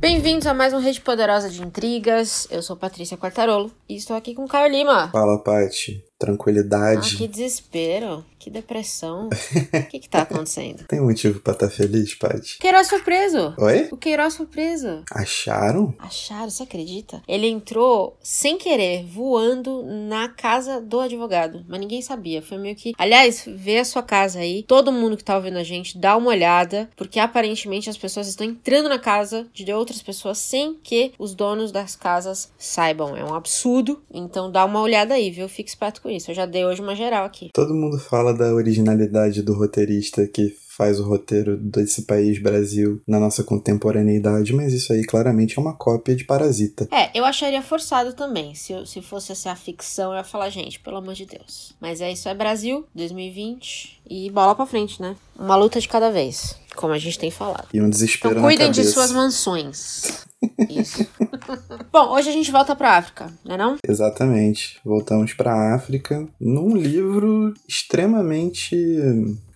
[0.00, 2.48] Bem-vindos a mais um Rede Poderosa de Intrigas.
[2.50, 5.08] Eu sou Patrícia Quartarolo e estou aqui com Caio Lima.
[5.08, 6.07] Fala, Paty.
[6.18, 7.14] Tranquilidade.
[7.14, 9.28] Ah, que desespero, que depressão.
[9.78, 10.84] O que que tá acontecendo?
[10.86, 12.58] Tem motivo pra estar feliz, Paty?
[12.58, 13.54] Queiroz foi preso.
[13.56, 13.88] Oi?
[13.90, 15.02] O Queiroz foi preso.
[15.10, 15.94] Acharam?
[15.98, 17.22] Acharam, você acredita?
[17.26, 22.42] Ele entrou sem querer, voando na casa do advogado, mas ninguém sabia.
[22.42, 22.92] Foi meio que.
[22.98, 24.62] Aliás, vê a sua casa aí.
[24.64, 28.46] Todo mundo que tá ouvindo a gente, dá uma olhada, porque aparentemente as pessoas estão
[28.46, 33.16] entrando na casa de outras pessoas sem que os donos das casas saibam.
[33.16, 34.02] É um absurdo.
[34.12, 35.48] Então dá uma olhada aí, viu?
[35.48, 36.30] Fique esperto com isso.
[36.30, 37.50] Eu já dei hoje uma geral aqui.
[37.52, 43.18] Todo mundo fala da originalidade do roteirista que faz o roteiro desse país, Brasil, na
[43.18, 46.86] nossa contemporaneidade, mas isso aí claramente é uma cópia de Parasita.
[46.92, 48.54] É, eu acharia forçado também.
[48.54, 51.74] Se, se fosse essa a ficção, eu ia falar, gente, pelo amor de Deus.
[51.80, 53.98] Mas é isso, é Brasil, 2020.
[54.08, 55.16] E bola pra frente, né?
[55.36, 57.66] Uma luta de cada vez, como a gente tem falado.
[57.74, 60.26] E um desespero Então cuidem de suas mansões.
[60.70, 61.04] Isso.
[61.92, 63.76] Bom, hoje a gente volta pra África, né não?
[63.86, 64.80] Exatamente.
[64.84, 68.76] Voltamos pra África num livro extremamente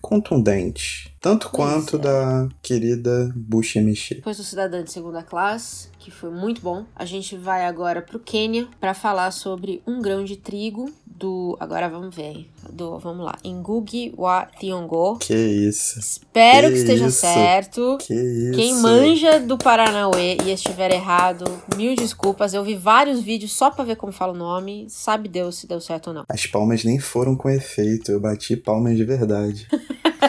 [0.03, 1.15] contundente.
[1.21, 1.99] Tanto quanto é.
[1.99, 4.09] da querida Bush MX.
[4.17, 6.83] Depois do Cidadã de Segunda Classe, que foi muito bom.
[6.93, 11.55] A gente vai agora pro Quênia pra falar sobre um grão de trigo do...
[11.61, 12.49] Agora vamos ver.
[12.69, 13.37] Do, vamos lá.
[13.45, 15.17] Ngugi wa Thiong'o.
[15.19, 15.97] Que isso.
[15.97, 17.21] Espero que, Que esteja isso.
[17.21, 17.97] certo.
[18.01, 18.57] Que isso.
[18.57, 21.45] Quem manja do Paranauê e estiver errado,
[21.77, 22.53] mil desculpas.
[22.53, 24.87] Eu vi vários vídeos só pra ver como fala o nome.
[24.89, 26.25] Sabe Deus se deu certo ou não.
[26.27, 29.67] As palmas nem foram com efeito, eu bati palmas de verdade.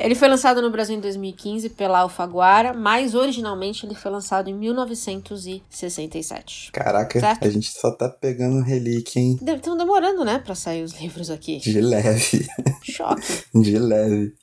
[0.00, 4.54] Ele foi lançado no Brasil em 2015 pela Alfaguara, mas originalmente ele foi lançado em
[4.54, 6.70] 1967.
[6.72, 7.46] Caraca, Certo.
[7.46, 9.38] a gente só tá pegando relíquia, hein?
[9.46, 11.58] Estão demorando, né, pra sair os livros aqui.
[11.58, 12.46] De leve,
[12.82, 13.44] Choque.
[13.54, 14.34] de leve.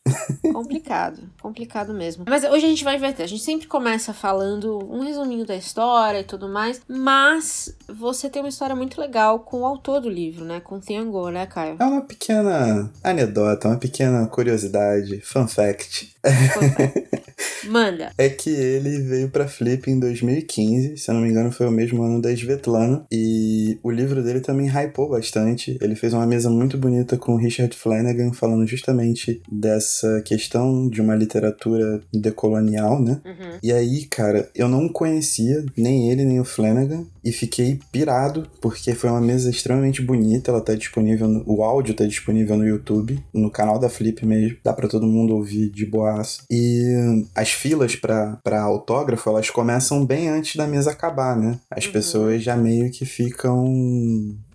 [0.53, 1.22] Complicado.
[1.41, 2.25] Complicado mesmo.
[2.28, 3.25] Mas hoje a gente vai inverter.
[3.25, 8.41] A gente sempre começa falando um resuminho da história e tudo mais, mas você tem
[8.41, 10.59] uma história muito legal com o autor do livro, né?
[10.59, 11.78] Com o Tiango, né, Caio?
[11.79, 15.75] É uma pequena anedota, uma pequena curiosidade, fun
[16.24, 17.24] fact.
[17.67, 18.11] Manda.
[18.17, 21.72] É que ele veio pra Flip em 2015, se eu não me engano foi o
[21.72, 25.78] mesmo ano da Svetlana, e o livro dele também hypou bastante.
[25.81, 31.01] Ele fez uma mesa muito bonita com o Richard Flanagan falando justamente dessa questão de
[31.01, 33.22] uma literatura decolonial, né?
[33.25, 33.59] Uhum.
[33.61, 38.94] E aí, cara, eu não conhecia nem ele nem o Flanagan e fiquei pirado porque
[38.94, 40.51] foi uma mesa extremamente bonita.
[40.51, 44.57] Ela tá disponível, no, o áudio tá disponível no YouTube, no canal da Flip mesmo.
[44.63, 46.44] Dá pra todo mundo ouvir de boaço.
[46.49, 51.59] E as filas pra autógrafo, elas começam bem antes da mesa acabar, né?
[51.69, 51.91] As Uhum.
[51.91, 53.66] pessoas já meio que ficam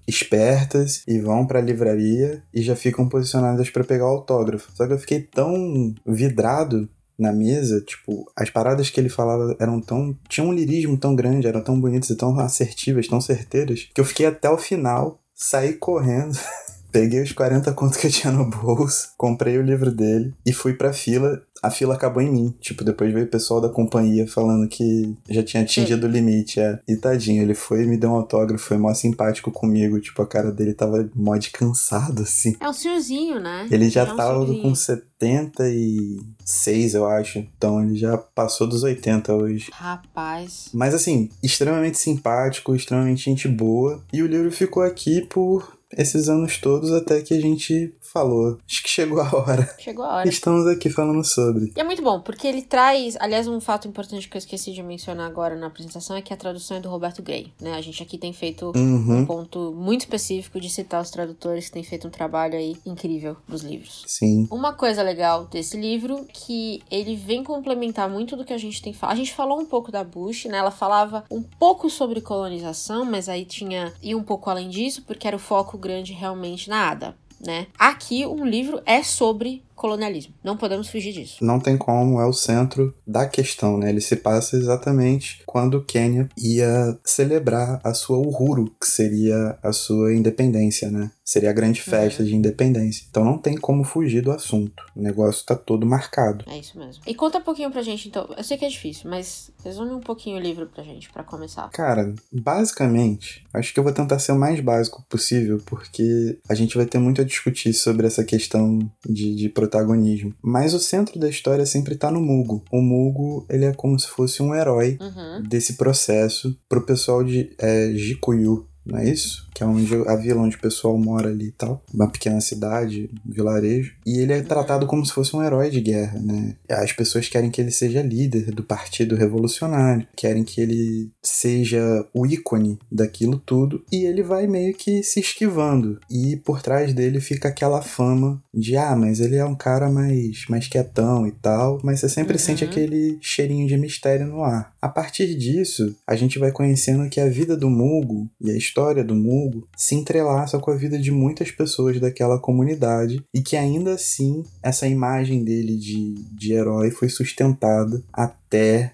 [0.06, 4.70] espertas e vão pra livraria e já ficam posicionadas pra pegar o autógrafo.
[4.74, 9.80] Só que eu fiquei tão vidrado na mesa, tipo, as paradas que ele falava eram
[9.80, 10.16] tão.
[10.28, 14.04] tinham um lirismo tão grande, eram tão bonitas e tão assertivas, tão certeiras, que eu
[14.04, 16.36] fiquei até o final, saí correndo.
[16.92, 20.74] Peguei os 40 contos que eu tinha no bolso, comprei o livro dele e fui
[20.74, 21.40] pra fila.
[21.62, 22.54] A fila acabou em mim.
[22.60, 26.60] Tipo, depois veio o pessoal da companhia falando que já tinha atingido o limite.
[26.60, 26.80] É.
[26.88, 30.00] E tadinho, ele foi e me deu um autógrafo, foi mó simpático comigo.
[30.00, 32.56] Tipo, a cara dele tava mó de cansado, assim.
[32.60, 33.68] É um senhorzinho, né?
[33.70, 34.62] Ele já é um tava senhorzinho.
[34.62, 37.38] com 76, eu acho.
[37.56, 39.70] Então ele já passou dos 80 hoje.
[39.72, 40.68] Rapaz.
[40.74, 44.02] Mas assim, extremamente simpático, extremamente gente boa.
[44.12, 48.58] E o livro ficou aqui por esses anos todos até que a gente falou.
[48.68, 49.74] Acho que chegou a hora.
[49.78, 50.28] Chegou a hora.
[50.28, 51.72] Estamos aqui falando sobre.
[51.76, 53.16] E é muito bom, porque ele traz.
[53.18, 56.36] Aliás, um fato importante que eu esqueci de mencionar agora na apresentação é que a
[56.36, 57.52] tradução é do Roberto Gray.
[57.60, 57.74] Né?
[57.74, 59.26] A gente aqui tem feito um Uhum.
[59.26, 63.62] ponto muito específico de citar os tradutores que têm feito um trabalho aí incrível nos
[63.62, 64.04] livros.
[64.06, 64.46] Sim.
[64.50, 68.92] Uma coisa legal desse livro que ele vem complementar muito do que a gente tem
[68.92, 69.14] falado.
[69.14, 70.58] A gente falou um pouco da Bush, né?
[70.58, 75.26] Ela falava um pouco sobre colonização, mas aí tinha e um pouco além disso, porque
[75.26, 77.66] era o foco grande realmente na ADA, né?
[77.78, 80.32] Aqui um livro é sobre colonialismo.
[80.44, 81.44] Não podemos fugir disso.
[81.44, 83.90] Não tem como, é o centro da questão, né?
[83.90, 89.72] Ele se passa exatamente quando o Quênia ia celebrar a sua Uhuru, que seria a
[89.72, 91.10] sua independência, né?
[91.24, 93.06] Seria a grande festa de independência.
[93.10, 94.84] Então não tem como fugir do assunto.
[94.94, 96.44] O negócio tá todo marcado.
[96.48, 97.02] É isso mesmo.
[97.04, 98.28] E conta um pouquinho pra gente, então.
[98.36, 101.68] Eu sei que é difícil, mas resume um pouquinho o livro pra gente, pra começar.
[101.70, 106.76] Cara, basicamente, acho que eu vou tentar ser o mais básico possível, porque a gente
[106.76, 110.34] vai ter muito a discutir sobre essa questão de, de protagonismo.
[110.42, 112.62] Mas o centro da história sempre tá no Mugo.
[112.70, 115.42] O Mugo, ele é como se fosse um herói Uhum.
[115.48, 118.66] desse processo pro pessoal de é, Jikuyu.
[118.84, 119.48] Não é isso?
[119.54, 121.82] Que é onde a vila onde o pessoal mora ali e tal.
[121.92, 123.94] Uma pequena cidade, um vilarejo.
[124.04, 126.56] E ele é tratado como se fosse um herói de guerra, né?
[126.68, 132.26] As pessoas querem que ele seja líder do partido revolucionário, querem que ele seja o
[132.26, 133.84] ícone daquilo tudo.
[133.92, 136.00] E ele vai meio que se esquivando.
[136.10, 140.44] E por trás dele fica aquela fama de, ah, mas ele é um cara mais,
[140.48, 141.78] mais quietão e tal.
[141.84, 142.38] Mas você sempre uhum.
[142.40, 144.71] sente aquele cheirinho de mistério no ar.
[144.82, 149.04] A partir disso, a gente vai conhecendo que a vida do Mugo e a história
[149.04, 153.94] do Mugo se entrelaça com a vida de muitas pessoas daquela comunidade e que ainda
[153.94, 158.41] assim essa imagem dele de, de herói foi sustentada até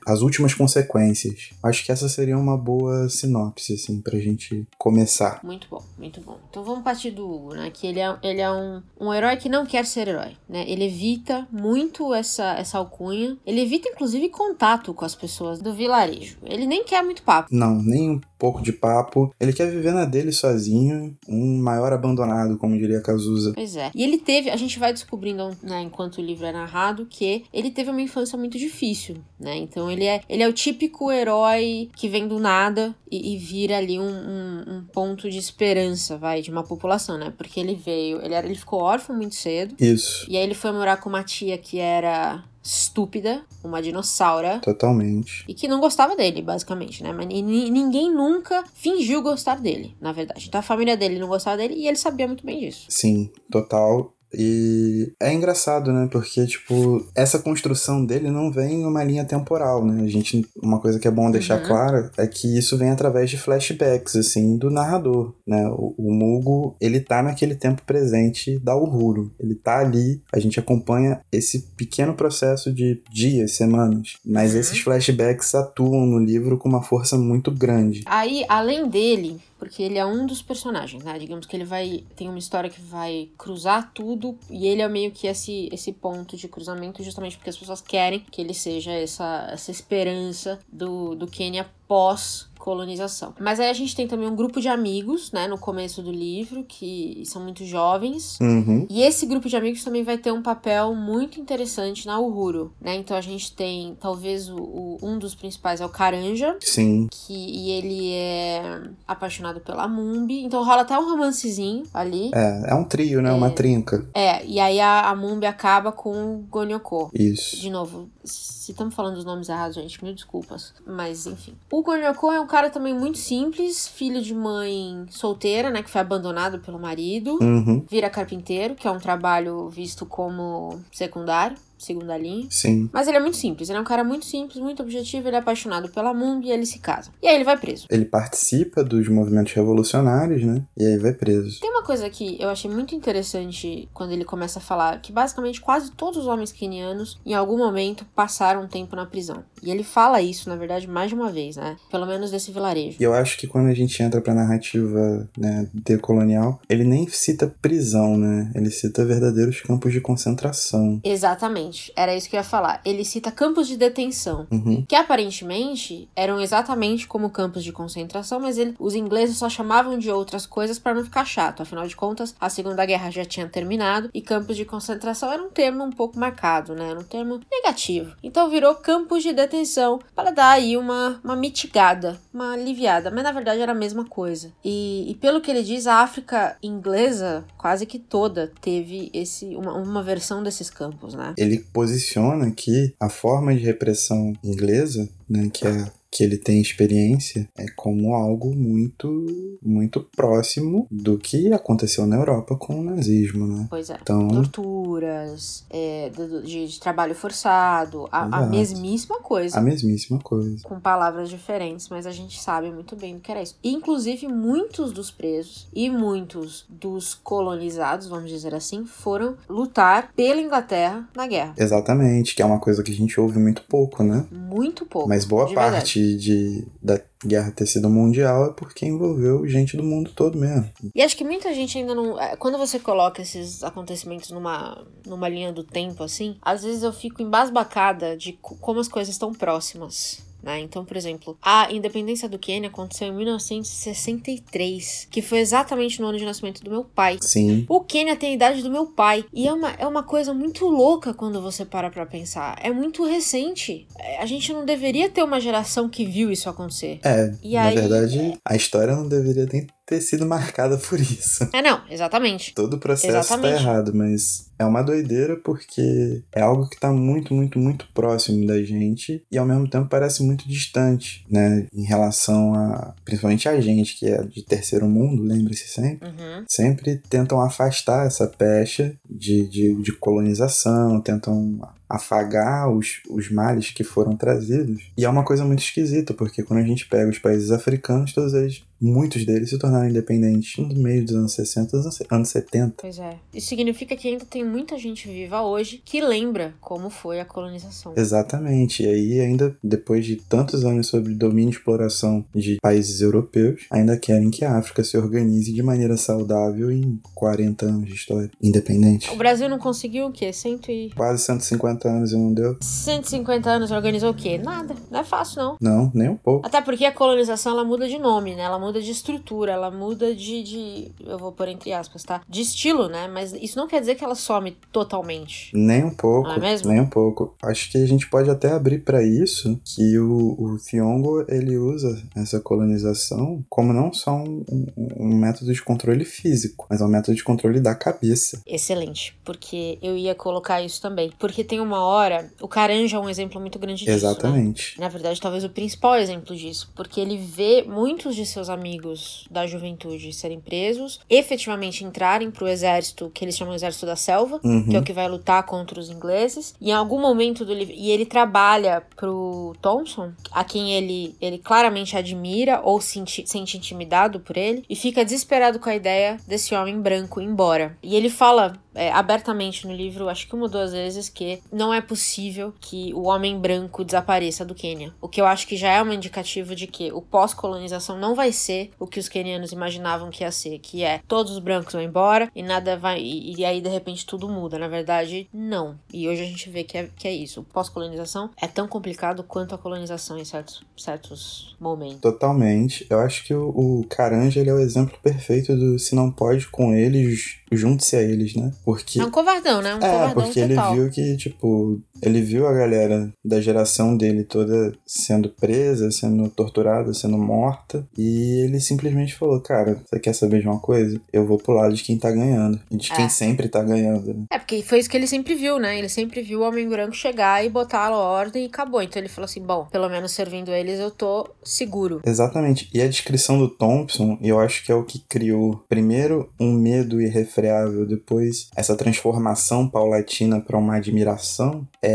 [0.07, 1.51] as últimas consequências.
[1.63, 5.41] Acho que essa seria uma boa sinopse, assim, pra gente começar.
[5.43, 6.39] Muito bom, muito bom.
[6.51, 7.71] Então vamos partir do Hugo, né?
[7.73, 10.65] Que ele é, ele é um, um herói que não quer ser herói, né?
[10.69, 13.37] Ele evita muito essa, essa alcunha.
[13.47, 16.39] Ele evita, inclusive, contato com as pessoas do vilarejo.
[16.45, 17.49] Ele nem quer muito papo.
[17.51, 19.35] Não, nem um pouco de papo.
[19.41, 23.53] Ele quer viver na dele sozinho, um maior abandonado, como diria Cazuza.
[23.55, 23.91] Pois é.
[23.95, 27.71] E ele teve, a gente vai descobrindo, né, enquanto o livro é narrado, que ele
[27.71, 29.48] teve uma infância muito difícil, né?
[29.57, 33.79] Então ele é, ele é o típico herói que vem do nada e, e vira
[33.79, 37.33] ali um, um, um, ponto de esperança, vai, de uma população, né?
[37.37, 39.75] Porque ele veio, ele, era, ele ficou órfão muito cedo.
[39.79, 40.27] Isso.
[40.29, 44.61] E aí ele foi morar com uma tia que era estúpida, uma dinossauro.
[44.61, 45.45] Totalmente.
[45.49, 47.13] E que não gostava dele, basicamente, né?
[47.13, 50.47] Mas ninguém nunca fingiu gostar dele, na verdade.
[50.47, 52.87] Então a família dele não gostava dele e ele sabia muito bem disso.
[52.89, 54.13] Sim, total.
[54.33, 56.09] E é engraçado, né?
[56.11, 60.03] Porque, tipo, essa construção dele não vem em uma linha temporal, né?
[60.05, 61.67] A gente, uma coisa que é bom deixar uhum.
[61.67, 65.67] clara é que isso vem através de flashbacks, assim, do narrador, né?
[65.69, 69.31] O, o Mugo, ele tá naquele tempo presente da Uhuru.
[69.39, 74.17] Ele tá ali, a gente acompanha esse pequeno processo de dias, semanas.
[74.25, 74.61] Mas uhum.
[74.61, 78.03] esses flashbacks atuam no livro com uma força muito grande.
[78.07, 81.19] Aí, além dele, porque ele é um dos personagens, né?
[81.19, 85.11] Digamos que ele vai tem uma história que vai cruzar tudo e ele é meio
[85.11, 89.49] que esse esse ponto de cruzamento justamente porque as pessoas querem que ele seja essa
[89.51, 93.35] essa esperança do do Quênia pós colonização.
[93.41, 96.65] Mas aí a gente tem também um grupo de amigos, né, no começo do livro,
[96.65, 98.39] que são muito jovens.
[98.41, 98.87] Uhum.
[98.91, 102.97] E esse grupo de amigos também vai ter um papel muito interessante na Uhuru, né?
[102.97, 106.57] Então a gente tem, talvez, o, o um dos principais é o Caranja.
[106.61, 107.09] Sim.
[107.11, 110.45] Que, e ele é apaixonado pela Mumbi.
[110.45, 112.31] Então rola até um romancezinho ali.
[112.35, 113.31] É, é um trio, né?
[113.31, 114.07] É, uma trinca.
[114.13, 117.11] É, e aí a, a Mumbi acaba com o Gonyoko.
[117.15, 117.57] Isso.
[117.57, 120.75] De novo, se estamos falando os nomes errados, gente, mil desculpas.
[120.87, 121.55] Mas, enfim.
[121.71, 125.83] O Gonyoko é um cara também muito simples, filho de mãe solteira, né?
[125.83, 127.39] Que foi abandonado pelo marido.
[127.41, 127.85] Uhum.
[127.89, 132.47] Vira carpinteiro, que é um trabalho visto como secundário segunda linha.
[132.51, 132.89] Sim.
[132.93, 133.69] Mas ele é muito simples.
[133.69, 135.29] Ele é um cara muito simples, muito objetivo.
[135.29, 137.11] Ele é apaixonado pela Mumbi e ele se casa.
[137.23, 137.87] E aí ele vai preso.
[137.91, 140.63] Ele participa dos movimentos revolucionários, né?
[140.77, 141.61] E aí vai preso.
[141.61, 145.61] Tem uma coisa que eu achei muito interessante quando ele começa a falar que basicamente
[145.61, 149.45] quase todos os homens quenianos em algum momento passaram um tempo na prisão.
[149.63, 151.77] E ele fala isso, na verdade, mais de uma vez, né?
[151.91, 152.97] Pelo menos desse vilarejo.
[153.01, 157.53] E eu acho que quando a gente entra pra narrativa né, decolonial, ele nem cita
[157.61, 158.51] prisão, né?
[158.55, 161.01] Ele cita verdadeiros campos de concentração.
[161.03, 161.68] Exatamente.
[161.69, 162.81] Exatamente, era isso que eu ia falar.
[162.85, 164.85] Ele cita campos de detenção, uhum.
[164.87, 170.11] que aparentemente eram exatamente como campos de concentração, mas ele, os ingleses só chamavam de
[170.11, 171.63] outras coisas para não ficar chato.
[171.63, 175.51] Afinal de contas, a Segunda Guerra já tinha terminado e campos de concentração era um
[175.51, 176.91] termo um pouco marcado, né?
[176.91, 178.15] Era um termo negativo.
[178.23, 183.33] Então virou campos de detenção para dar aí uma, uma mitigada, uma aliviada, mas na
[183.33, 184.53] verdade era a mesma coisa.
[184.65, 189.73] E, e pelo que ele diz, a África inglesa quase que toda teve esse uma,
[189.75, 191.35] uma versão desses campos, né?
[191.37, 197.49] Ele posiciona que a forma de repressão inglesa, né, que é que ele tem experiência
[197.57, 203.67] é como algo muito muito próximo do que aconteceu na Europa com o nazismo, né?
[203.69, 203.99] Pois é.
[204.01, 206.11] Então, Torturas, é,
[206.45, 209.59] de, de, trabalho forçado, a, a, mesmíssima coisa.
[209.59, 210.63] A mesmíssima coisa.
[210.63, 213.57] Com palavras diferentes, mas a gente sabe muito bem o que era isso.
[213.63, 221.09] Inclusive, muitos dos presos e muitos dos colonizados, vamos dizer assim, foram lutar pela Inglaterra
[221.15, 221.55] na guerra.
[221.57, 224.25] Exatamente, que é uma coisa que a gente ouve muito pouco, né?
[224.31, 225.09] Muito pouco.
[225.09, 230.11] Mas boa parte de, da guerra ter sido mundial é porque envolveu gente do mundo
[230.15, 230.71] todo mesmo.
[230.95, 232.21] E acho que muita gente ainda não.
[232.21, 236.93] É, quando você coloca esses acontecimentos numa, numa linha do tempo, assim, às vezes eu
[236.93, 240.27] fico embasbacada de como as coisas estão próximas.
[240.49, 240.61] Né?
[240.61, 246.17] Então, por exemplo, a independência do Quênia aconteceu em 1963, que foi exatamente no ano
[246.17, 247.19] de nascimento do meu pai.
[247.21, 247.67] Sim.
[247.69, 249.27] O Quênia tem a idade do meu pai.
[249.31, 252.59] E é uma, é uma coisa muito louca quando você para pra pensar.
[252.63, 253.87] É muito recente.
[253.99, 256.99] É, a gente não deveria ter uma geração que viu isso acontecer.
[257.05, 261.49] É, e na aí, verdade, a história não deveria nem ter sido marcada por isso.
[261.53, 262.53] É, não, exatamente.
[262.55, 263.55] Todo o processo Exatamente.
[263.55, 268.47] tá errado, mas é uma doideira porque é algo que tá muito, muito, muito próximo
[268.47, 271.67] da gente e ao mesmo tempo parece muito distante, né?
[271.73, 272.95] Em relação a.
[273.05, 276.07] Principalmente a gente, que é de terceiro mundo, lembre-se sempre.
[276.07, 276.45] Uhum.
[276.47, 283.85] Sempre tentam afastar essa pecha de, de, de colonização, tentam afagar os, os males que
[283.85, 284.83] foram trazidos.
[284.97, 288.35] E é uma coisa muito esquisita, porque quando a gente pega os países africanos, todos
[288.35, 292.75] eles, muitos deles se tornaram independentes no meio dos anos 60, anos- anos 70.
[292.81, 293.17] Pois é.
[293.35, 297.93] Isso significa que ainda tem muita gente viva hoje que lembra como foi a colonização.
[297.97, 298.83] Exatamente.
[298.83, 303.97] E aí, ainda depois de tantos anos sobre domínio e exploração de países europeus, ainda
[303.97, 309.11] querem que a África se organize de maneira saudável em 40 anos de história independente.
[309.11, 310.33] O Brasil não conseguiu o quê?
[310.33, 310.91] Cento e...
[310.95, 312.57] Quase 150 anos e não deu?
[312.61, 314.39] 150 anos organizou o quê?
[314.39, 314.75] Nada.
[314.91, 315.57] Não é fácil, não.
[315.61, 316.47] Não, nem um pouco.
[316.47, 318.43] Até porque a colonização ela muda de nome, né?
[318.43, 320.93] Ela muda de estrutura, ela muda de, de.
[321.05, 322.23] Eu vou pôr entre aspas, tá?
[322.29, 323.07] De estilo, né?
[323.07, 325.51] Mas isso não quer dizer que ela some totalmente.
[325.55, 326.71] Nem um pouco, Não é mesmo?
[326.71, 327.35] nem um pouco.
[327.43, 332.03] Acho que a gente pode até abrir para isso que o, o Thiongo ele usa
[332.17, 334.67] essa colonização como não só um, um-
[334.99, 338.41] um método de controle físico, mas é um método de controle da cabeça.
[338.47, 339.17] Excelente.
[339.25, 341.13] Porque eu ia colocar isso também.
[341.19, 342.31] Porque tem uma hora.
[342.41, 343.91] O Caranja é um exemplo muito grande disso.
[343.91, 343.97] Né?
[343.97, 344.81] Exatamente.
[344.81, 349.47] Na verdade, talvez o principal exemplo disso, porque ele vê muitos de seus amigos da
[349.47, 354.69] juventude serem presos, efetivamente entrarem pro exército, que eles chamam exército da selva, Uhum.
[354.69, 356.55] que é o que vai lutar contra os ingleses.
[356.61, 357.75] E em algum momento do livro.
[357.77, 363.57] E ele trabalha pro Thompson, a quem ele, ele claramente admira ou se inti- sente
[363.57, 367.77] intimidado por ele, e fica desesperado com a ideia desse homem branco ir embora.
[367.83, 371.75] E ele fala é, abertamente no livro, acho que uma ou duas vezes, que não
[371.75, 374.93] é possível que o homem branco desapareça do Quênia.
[375.01, 378.33] O que eu acho que já é um indicativo de que o pós-colonização não vai
[378.33, 381.83] ser o que os quenianos imaginavam que ia ser, que é todos os brancos vão
[381.83, 383.01] embora e nada vai.
[383.01, 384.59] E, e aí de repente tudo muda.
[384.59, 385.77] Na verdade, não.
[385.93, 387.41] E hoje a gente vê que é, que é isso.
[387.41, 392.01] O pós-colonização é tão complicado quanto a colonização em certos, certos momentos.
[392.01, 392.87] Totalmente.
[392.89, 396.47] Eu acho que o, o Caranja ele é o exemplo perfeito do se não pode
[396.49, 398.53] com eles, junte-se a eles, né?
[398.65, 399.75] Porque É um covardão, né?
[399.75, 400.75] Um É, covardão porque ele total.
[400.75, 406.29] viu que, tipo, who ele viu a galera da geração dele toda sendo presa, sendo
[406.29, 411.01] torturada, sendo morta, e ele simplesmente falou: Cara, você quer saber de uma coisa?
[411.13, 413.09] Eu vou pro lado de quem tá ganhando, e de quem É.
[413.09, 414.15] sempre tá ganhando.
[414.15, 414.25] né?
[414.33, 415.79] É, porque foi isso que ele sempre viu, né?
[415.79, 418.83] Ele sempre viu o homem branco chegar e botar a ordem e acabou.
[418.83, 422.01] Então ele falou assim: bom, pelo menos servindo eles eu tô seguro.
[422.05, 422.69] Exatamente.
[422.73, 427.01] E a descrição do Thompson, eu acho que é o que criou, primeiro, um medo
[427.01, 431.88] irrefreável, depois, essa transformação paulatina para uma admiração, é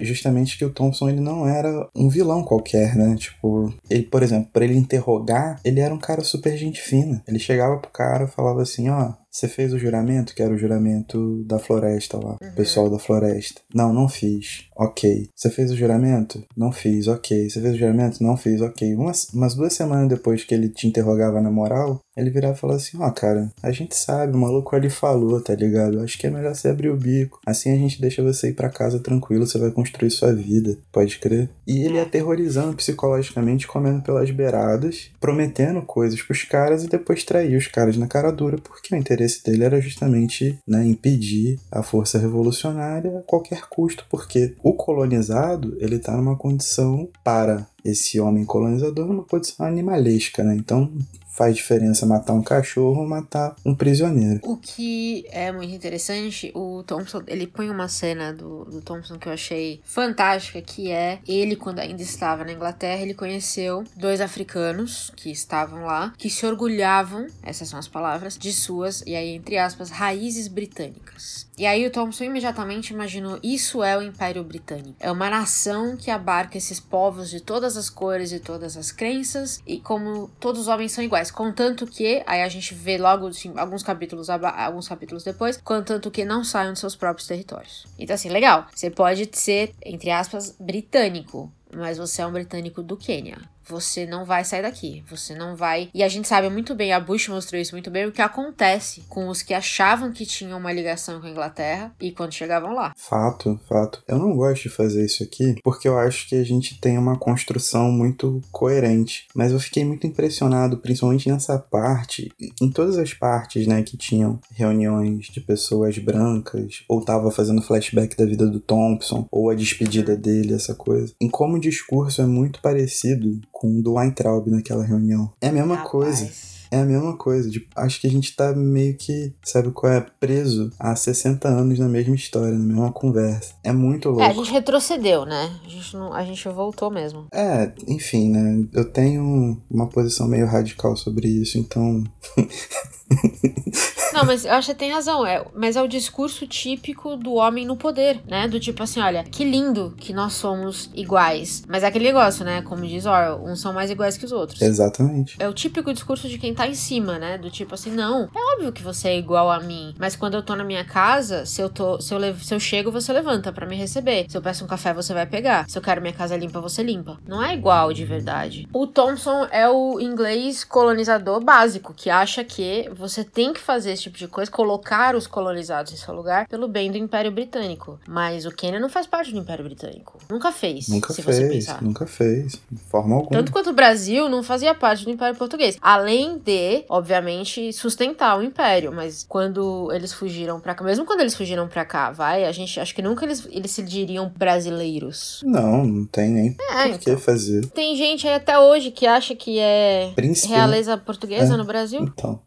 [0.00, 3.16] justamente que o Thompson ele não era um vilão qualquer, né?
[3.16, 7.22] Tipo, ele, por exemplo, para ele interrogar, ele era um cara super gente fina.
[7.26, 9.12] Ele chegava pro cara falava assim: ó.
[9.30, 13.60] Você fez o juramento, que era o juramento da floresta lá, o pessoal da floresta.
[13.72, 14.66] Não, não fiz.
[14.76, 15.28] Ok.
[15.36, 16.42] Você fez o juramento?
[16.56, 17.06] Não fiz.
[17.06, 17.48] Ok.
[17.48, 18.22] Você fez o juramento?
[18.22, 18.60] Não fiz.
[18.60, 18.94] Ok.
[18.94, 22.78] Umas, umas duas semanas depois que ele te interrogava na moral, ele virava e falava
[22.78, 26.00] assim: Ó, cara, a gente sabe, o maluco ali falou, tá ligado?
[26.00, 27.40] Acho que é melhor você abrir o bico.
[27.46, 30.76] Assim a gente deixa você ir pra casa tranquilo, você vai construir sua vida.
[30.90, 31.50] Pode crer?
[31.66, 37.66] E ele aterrorizando psicologicamente, comendo pelas beiradas, prometendo coisas pros caras e depois trair os
[37.66, 43.18] caras na cara dura, porque o interesse dele era justamente né, impedir a força revolucionária
[43.18, 49.24] a qualquer custo, porque o colonizado ele tá numa condição para esse homem colonizador numa
[49.24, 50.54] condição animalesca, né?
[50.54, 50.90] Então
[51.40, 54.40] faz diferença matar um cachorro ou matar um prisioneiro.
[54.42, 59.26] O que é muito interessante, o Thompson, ele põe uma cena do, do Thompson que
[59.26, 65.10] eu achei fantástica, que é ele, quando ainda estava na Inglaterra, ele conheceu dois africanos
[65.16, 69.56] que estavam lá, que se orgulhavam, essas são as palavras, de suas, e aí entre
[69.56, 71.48] aspas, raízes britânicas.
[71.60, 74.96] E aí o Thompson imediatamente imaginou, isso é o Império Britânico.
[74.98, 79.60] É uma nação que abarca esses povos de todas as cores e todas as crenças,
[79.66, 81.30] e como todos os homens são iguais.
[81.30, 86.24] Contanto que, aí a gente vê logo assim, alguns capítulos alguns capítulos depois, contanto que
[86.24, 87.86] não saiam de seus próprios territórios.
[87.98, 88.66] Então, assim, legal.
[88.74, 93.36] Você pode ser, entre aspas, britânico, mas você é um britânico do Quênia.
[93.70, 95.04] Você não vai sair daqui.
[95.08, 95.90] Você não vai.
[95.94, 99.04] E a gente sabe muito bem, a Bush mostrou isso muito bem, o que acontece
[99.08, 102.92] com os que achavam que tinham uma ligação com a Inglaterra e quando chegavam lá.
[102.96, 104.02] Fato, fato.
[104.08, 107.16] Eu não gosto de fazer isso aqui porque eu acho que a gente tem uma
[107.16, 109.28] construção muito coerente.
[109.34, 114.40] Mas eu fiquei muito impressionado, principalmente nessa parte, em todas as partes, né, que tinham
[114.52, 120.16] reuniões de pessoas brancas, ou tava fazendo flashback da vida do Thompson, ou a despedida
[120.16, 121.12] dele, essa coisa.
[121.20, 125.30] Em como o discurso é muito parecido com o do Weintraub naquela reunião.
[125.38, 126.30] É a mesma Rapaz, coisa.
[126.70, 127.50] É a mesma coisa.
[127.50, 130.00] Tipo, acho que a gente tá meio que, sabe qual é?
[130.18, 133.52] Preso há 60 anos na mesma história, na mesma conversa.
[133.62, 134.22] É muito louco.
[134.22, 135.50] É, a gente retrocedeu, né?
[135.62, 137.26] A gente, não, a gente voltou mesmo.
[137.34, 138.66] É, enfim, né?
[138.72, 142.02] Eu tenho uma posição meio radical sobre isso, então.
[144.12, 145.26] Não, mas eu acho que tem razão.
[145.26, 148.48] É, mas é o discurso típico do homem no poder, né?
[148.48, 151.62] Do tipo assim, olha, que lindo que nós somos iguais.
[151.68, 152.62] Mas é aquele negócio, né?
[152.62, 154.60] Como diz Orwell, uns são mais iguais que os outros.
[154.60, 155.36] Exatamente.
[155.38, 157.38] É o típico discurso de quem tá em cima, né?
[157.38, 159.94] Do tipo assim, não, é óbvio que você é igual a mim.
[159.98, 162.00] Mas quando eu tô na minha casa, se eu tô.
[162.00, 164.26] Se eu, levo, se eu chego, você levanta para me receber.
[164.28, 165.68] Se eu peço um café, você vai pegar.
[165.68, 167.18] Se eu quero minha casa limpa, você limpa.
[167.26, 168.66] Não é igual de verdade.
[168.72, 174.04] O Thompson é o inglês colonizador básico, que acha que você tem que fazer esse
[174.04, 177.98] tipo de coisa, colocar os colonizados em seu lugar pelo bem do Império Britânico.
[178.08, 180.18] Mas o Quênia não faz parte do Império Britânico.
[180.30, 180.88] Nunca fez.
[180.88, 181.82] Nunca se fez, você pensar.
[181.82, 182.60] nunca fez.
[182.70, 183.30] De forma alguma.
[183.38, 185.76] Tanto quanto o Brasil não fazia parte do Império Português.
[185.80, 188.92] Além de, obviamente, sustentar o Império.
[188.92, 192.80] Mas quando eles fugiram pra cá, mesmo quando eles fugiram pra cá, vai, a gente
[192.80, 195.42] acho que nunca eles, eles se diriam brasileiros.
[195.44, 197.18] Não, não tem nem É, por que então.
[197.18, 197.66] fazer.
[197.66, 200.52] Tem gente aí até hoje que acha que é Príncipe.
[200.52, 201.56] realeza portuguesa É.
[201.56, 202.00] no Brasil.
[202.02, 202.40] Então.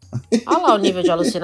[0.46, 1.43] Olha lá o nível de alucinação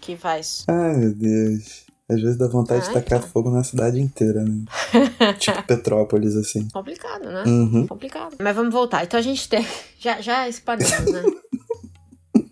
[0.00, 0.64] que faz.
[0.68, 1.84] Ai, meu Deus.
[2.06, 3.30] Às vezes dá vontade de Ah, tacar então.
[3.30, 4.64] fogo na cidade inteira, né?
[5.40, 6.68] tipo Petrópolis, assim.
[6.68, 7.44] Complicado, né?
[7.46, 7.86] Uhum.
[7.86, 8.36] Complicado.
[8.38, 9.04] Mas vamos voltar.
[9.04, 9.66] Então a gente tem.
[9.98, 11.22] Já, já espalhamos, né?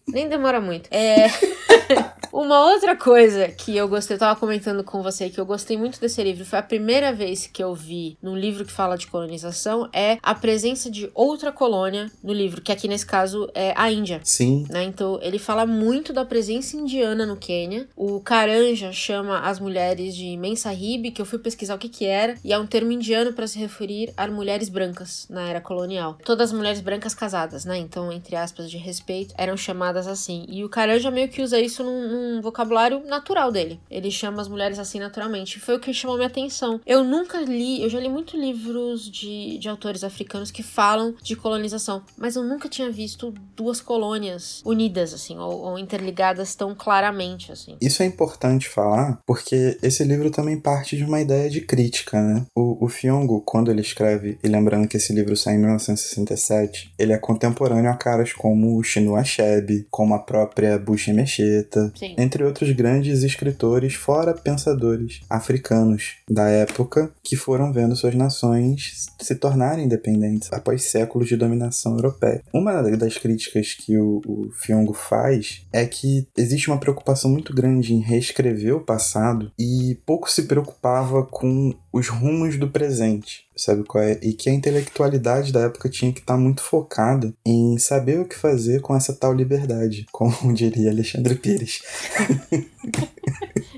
[0.09, 0.89] Nem demora muito.
[0.91, 1.29] É.
[2.33, 6.01] Uma outra coisa que eu gostei, eu tava comentando com você que eu gostei muito
[6.01, 9.87] desse livro, foi a primeira vez que eu vi num livro que fala de colonização,
[9.93, 14.23] é a presença de outra colônia no livro, que aqui nesse caso é a Índia.
[14.25, 14.65] Sim.
[14.71, 14.83] né?
[14.83, 17.87] Então ele fala muito da presença indiana no Quênia.
[17.95, 22.37] O Karanja chama as mulheres de Mensahib, que eu fui pesquisar o que que era,
[22.43, 26.17] e é um termo indiano para se referir a mulheres brancas na era colonial.
[26.25, 27.77] Todas as mulheres brancas casadas, né?
[27.77, 30.47] Então, entre aspas, de respeito, eram chamadas assim.
[30.49, 33.81] E o Karanja meio que usa isso num, num vocabulário natural dele.
[33.91, 35.61] Ele chama as mulheres assim naturalmente.
[35.61, 36.81] Foi o que chamou minha atenção.
[36.87, 41.37] Eu nunca li, eu já li muito livros de, de autores africanos que falam de
[41.37, 47.53] colonização, mas eu nunca tinha visto duas colônias unidas, assim, ou, ou interligadas tão claramente,
[47.53, 47.77] assim.
[47.81, 52.47] Isso é importante falar, porque esse livro também parte de uma ideia de crítica, né?
[52.57, 57.13] O, o Fiongo, quando ele escreve, e lembrando que esse livro sai em 1967, ele
[57.13, 62.71] é contemporâneo a caras como o Chinua Achebe, como a própria Bushi Mecheta, Entre outros
[62.73, 70.53] grandes escritores, fora pensadores africanos da época, que foram vendo suas nações se tornarem independentes
[70.53, 72.43] após séculos de dominação europeia.
[72.53, 77.95] Uma das críticas que o, o Fiongo faz é que existe uma preocupação muito grande
[77.95, 83.45] em reescrever o passado e pouco se preocupava com os rumos do presente.
[83.55, 84.19] Sabe qual é?
[84.23, 88.37] E que a intelectualidade da época tinha que estar muito focada em saber o que
[88.37, 91.83] fazer com essa tal liberdade, como diria Alexandre Pires.